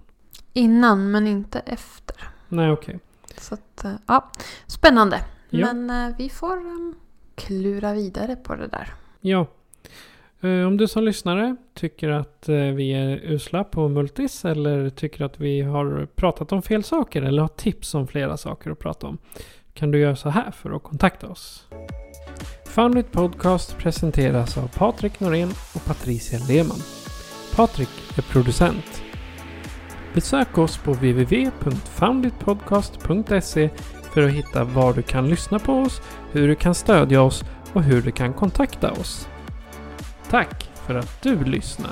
Innan 0.52 1.10
men 1.10 1.26
inte 1.26 1.58
efter. 1.58 2.16
Nej, 2.48 2.70
okej. 2.72 3.00
Så 3.38 3.54
att, 3.54 3.84
eh, 3.84 3.92
ja, 4.06 4.30
spännande. 4.66 5.20
Ja. 5.50 5.72
Men 5.72 5.90
eh, 6.10 6.16
vi 6.18 6.28
får 6.30 6.56
um, 6.56 6.94
klura 7.34 7.92
vidare 7.92 8.36
på 8.36 8.54
det 8.54 8.66
där. 8.66 8.94
Ja. 9.20 9.46
Eh, 10.42 10.66
om 10.66 10.76
du 10.76 10.88
som 10.88 11.04
lyssnare 11.04 11.56
tycker 11.74 12.08
att 12.08 12.48
eh, 12.48 12.56
vi 12.56 12.92
är 12.92 13.20
usla 13.24 13.64
på 13.64 13.88
multis 13.88 14.44
eller 14.44 14.90
tycker 14.90 15.24
att 15.24 15.40
vi 15.40 15.60
har 15.60 16.08
pratat 16.14 16.52
om 16.52 16.62
fel 16.62 16.84
saker 16.84 17.22
eller 17.22 17.42
har 17.42 17.48
tips 17.48 17.94
om 17.94 18.06
flera 18.06 18.36
saker 18.36 18.70
att 18.70 18.78
prata 18.78 19.06
om 19.06 19.18
kan 19.74 19.90
du 19.90 19.98
göra 19.98 20.16
så 20.16 20.28
här 20.28 20.50
för 20.50 20.76
att 20.76 20.82
kontakta 20.82 21.28
oss. 21.28 21.68
Foundit 22.66 23.12
Podcast 23.12 23.78
presenteras 23.78 24.58
av 24.58 24.68
Patrik 24.68 25.20
Norén 25.20 25.50
och 25.74 25.84
Patricia 25.84 26.38
Lehmann. 26.48 26.80
Patrik 27.56 27.88
är 28.16 28.22
producent. 28.22 29.02
Besök 30.14 30.58
oss 30.58 30.78
på 30.78 30.92
www.founditpodcast.se 30.92 33.70
för 34.14 34.22
att 34.22 34.32
hitta 34.32 34.64
var 34.64 34.94
du 34.94 35.02
kan 35.02 35.28
lyssna 35.28 35.58
på 35.58 35.72
oss, 35.72 36.02
hur 36.32 36.48
du 36.48 36.54
kan 36.54 36.74
stödja 36.74 37.22
oss 37.22 37.44
och 37.72 37.82
hur 37.82 38.02
du 38.02 38.10
kan 38.10 38.32
kontakta 38.32 38.92
oss. 38.92 39.28
Tack 40.32 40.70
för 40.86 40.94
att 40.94 41.22
du 41.22 41.44
lyssnar. 41.44 41.90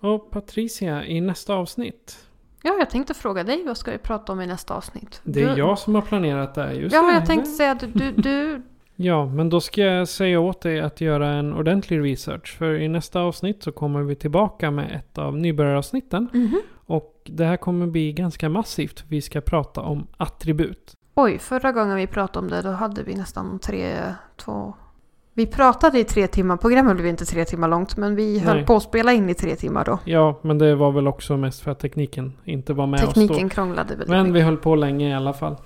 Och 0.00 0.30
Patricia, 0.30 1.04
i 1.06 1.20
nästa 1.20 1.54
avsnitt. 1.54 2.26
Ja, 2.62 2.76
jag 2.78 2.90
tänkte 2.90 3.14
fråga 3.14 3.44
dig 3.44 3.64
vad 3.66 3.76
ska 3.76 3.90
vi 3.90 3.98
prata 3.98 4.32
om 4.32 4.40
i 4.40 4.46
nästa 4.46 4.74
avsnitt? 4.74 5.20
Det 5.24 5.42
är 5.42 5.54
Du- 5.54 5.58
jag 5.58 5.78
som 5.78 5.94
har 5.94 6.02
planerat 6.02 6.54
det 6.54 6.62
här 6.62 6.72
just 6.72 6.94
Ja, 6.94 7.02
det. 7.02 7.12
jag 7.12 7.26
tänkte 7.26 7.50
säga 7.50 7.70
att 7.70 7.80
du, 7.94 8.12
du... 8.12 8.62
Ja, 8.96 9.26
men 9.26 9.48
då 9.50 9.60
ska 9.60 9.80
jag 9.82 10.08
säga 10.08 10.40
åt 10.40 10.60
dig 10.60 10.80
att 10.80 11.00
göra 11.00 11.28
en 11.28 11.54
ordentlig 11.54 12.00
research. 12.04 12.56
För 12.58 12.74
i 12.74 12.88
nästa 12.88 13.20
avsnitt 13.20 13.62
så 13.62 13.72
kommer 13.72 14.02
vi 14.02 14.14
tillbaka 14.16 14.70
med 14.70 14.92
ett 14.92 15.18
av 15.18 15.36
nybörjaravsnitten. 15.36 16.28
Mhm. 16.32 16.60
Och 16.86 17.20
det 17.24 17.44
här 17.44 17.56
kommer 17.56 17.86
bli 17.86 18.12
ganska 18.12 18.48
massivt. 18.48 19.04
Vi 19.08 19.22
ska 19.22 19.40
prata 19.40 19.80
om 19.80 20.06
attribut. 20.16 20.94
Oj, 21.14 21.38
förra 21.38 21.72
gången 21.72 21.96
vi 21.96 22.06
pratade 22.06 22.38
om 22.44 22.50
det 22.50 22.62
då 22.62 22.70
hade 22.70 23.02
vi 23.02 23.14
nästan 23.14 23.58
tre, 23.58 24.14
två... 24.36 24.74
Vi 25.34 25.46
pratade 25.46 25.98
i 25.98 26.04
tre 26.04 26.26
timmar, 26.26 26.56
programmet 26.56 26.96
blev 26.96 27.06
inte 27.06 27.24
tre 27.24 27.44
timmar 27.44 27.68
långt 27.68 27.96
men 27.96 28.16
vi 28.16 28.38
höll 28.38 28.56
Nej. 28.56 28.66
på 28.66 28.76
att 28.76 28.82
spela 28.82 29.12
in 29.12 29.28
i 29.30 29.34
tre 29.34 29.56
timmar 29.56 29.84
då. 29.84 29.98
Ja, 30.04 30.38
men 30.42 30.58
det 30.58 30.74
var 30.74 30.92
väl 30.92 31.08
också 31.08 31.36
mest 31.36 31.60
för 31.60 31.70
att 31.70 31.78
tekniken 31.78 32.32
inte 32.44 32.72
var 32.72 32.86
med 32.86 33.04
oss 33.04 33.14
då. 33.14 33.20
Tekniken 33.20 33.48
krånglade 33.48 33.88
väldigt 33.88 34.08
Men 34.08 34.24
vi 34.24 34.32
mycket. 34.32 34.44
höll 34.44 34.56
på 34.56 34.74
länge 34.74 35.10
i 35.10 35.14
alla 35.14 35.32
fall. 35.32 35.56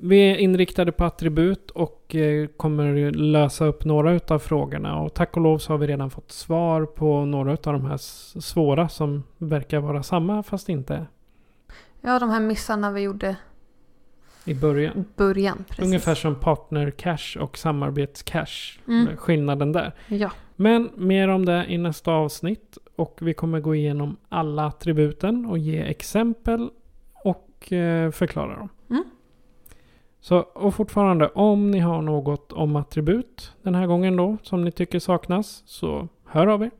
Vi 0.00 0.30
är 0.30 0.36
inriktade 0.36 0.92
på 0.92 1.04
attribut 1.04 1.70
och 1.70 2.14
eh, 2.14 2.46
kommer 2.56 3.12
lösa 3.12 3.64
upp 3.64 3.84
några 3.84 4.12
utav 4.12 4.38
frågorna. 4.38 5.00
Och 5.00 5.14
tack 5.14 5.36
och 5.36 5.42
lov 5.42 5.58
så 5.58 5.72
har 5.72 5.78
vi 5.78 5.86
redan 5.86 6.10
fått 6.10 6.32
svar 6.32 6.84
på 6.86 7.24
några 7.24 7.52
utav 7.52 7.72
de 7.72 7.84
här 7.86 7.96
svåra 8.40 8.88
som 8.88 9.22
verkar 9.38 9.80
vara 9.80 10.02
samma 10.02 10.42
fast 10.42 10.68
inte 10.68 11.06
Ja, 12.00 12.18
de 12.18 12.30
här 12.30 12.40
missarna 12.40 12.90
vi 12.90 13.00
gjorde 13.00 13.36
i 14.48 14.54
början. 14.54 15.04
början. 15.16 15.64
Precis. 15.68 15.84
Ungefär 15.84 16.14
som 16.14 16.34
partner 16.34 16.90
cash 16.90 17.38
och 17.40 17.58
samarbetscash. 17.58 18.78
Mm. 18.88 19.16
Skillnaden 19.16 19.72
där. 19.72 19.94
Ja. 20.08 20.30
Men 20.56 20.90
mer 20.96 21.28
om 21.28 21.44
det 21.44 21.66
i 21.68 21.78
nästa 21.78 22.12
avsnitt. 22.12 22.78
Och 22.96 23.18
vi 23.20 23.34
kommer 23.34 23.60
gå 23.60 23.74
igenom 23.74 24.16
alla 24.28 24.66
attributen 24.66 25.46
och 25.46 25.58
ge 25.58 25.78
exempel 25.78 26.70
och 27.12 27.72
eh, 27.72 28.10
förklara 28.10 28.56
dem. 28.56 28.68
Mm. 28.90 29.04
Så, 30.20 30.38
och 30.38 30.74
fortfarande, 30.74 31.28
om 31.28 31.70
ni 31.70 31.78
har 31.78 32.02
något 32.02 32.52
om 32.52 32.76
attribut 32.76 33.52
den 33.62 33.74
här 33.74 33.86
gången 33.86 34.16
då 34.16 34.36
som 34.42 34.64
ni 34.64 34.72
tycker 34.72 34.98
saknas 34.98 35.62
så 35.66 36.08
hör 36.24 36.46
av 36.46 36.62
er. 36.62 36.70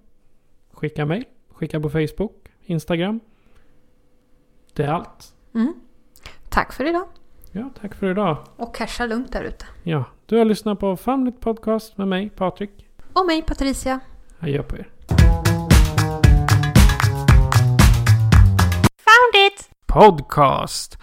Skicka 0.73 1.07
mejl, 1.07 1.25
skicka 1.49 1.81
på 1.81 1.91
Facebook, 1.91 2.49
Instagram. 2.65 3.21
Det 4.75 4.83
är 4.85 4.89
allt. 4.89 5.35
Mm. 5.55 5.75
Tack 6.49 6.73
för 6.73 6.85
idag. 6.85 7.07
Ja, 7.59 7.71
tack 7.81 7.95
för 7.95 8.11
idag. 8.11 8.37
Och 8.57 8.75
casha 8.75 9.07
lugnt 9.07 9.33
där 9.33 9.43
ute. 9.45 9.67
Ja, 9.83 10.05
du 10.27 10.39
har 10.39 10.45
lyssnat 10.45 10.81
på 10.81 10.97
Famligt 10.97 11.41
Podcast 11.41 11.99
med 11.99 12.09
mig, 12.09 12.31
Patrik. 12.31 12.87
Och 13.13 13.27
mig 13.27 13.43
Patricia. 13.43 14.01
Adjö 14.41 14.63
på 14.63 14.77
er. 14.77 14.89
Found 18.99 19.47
it! 19.47 19.71
Podcast. 19.87 20.99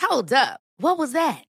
Hold 0.00 0.32
up. 0.32 0.60
What 0.78 0.98
was 0.98 1.12
that? 1.12 1.49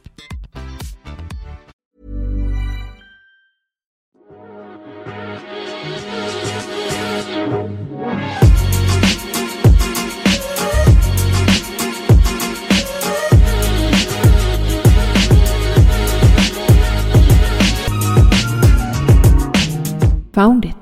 Found 20.33 20.63
it. 20.63 20.80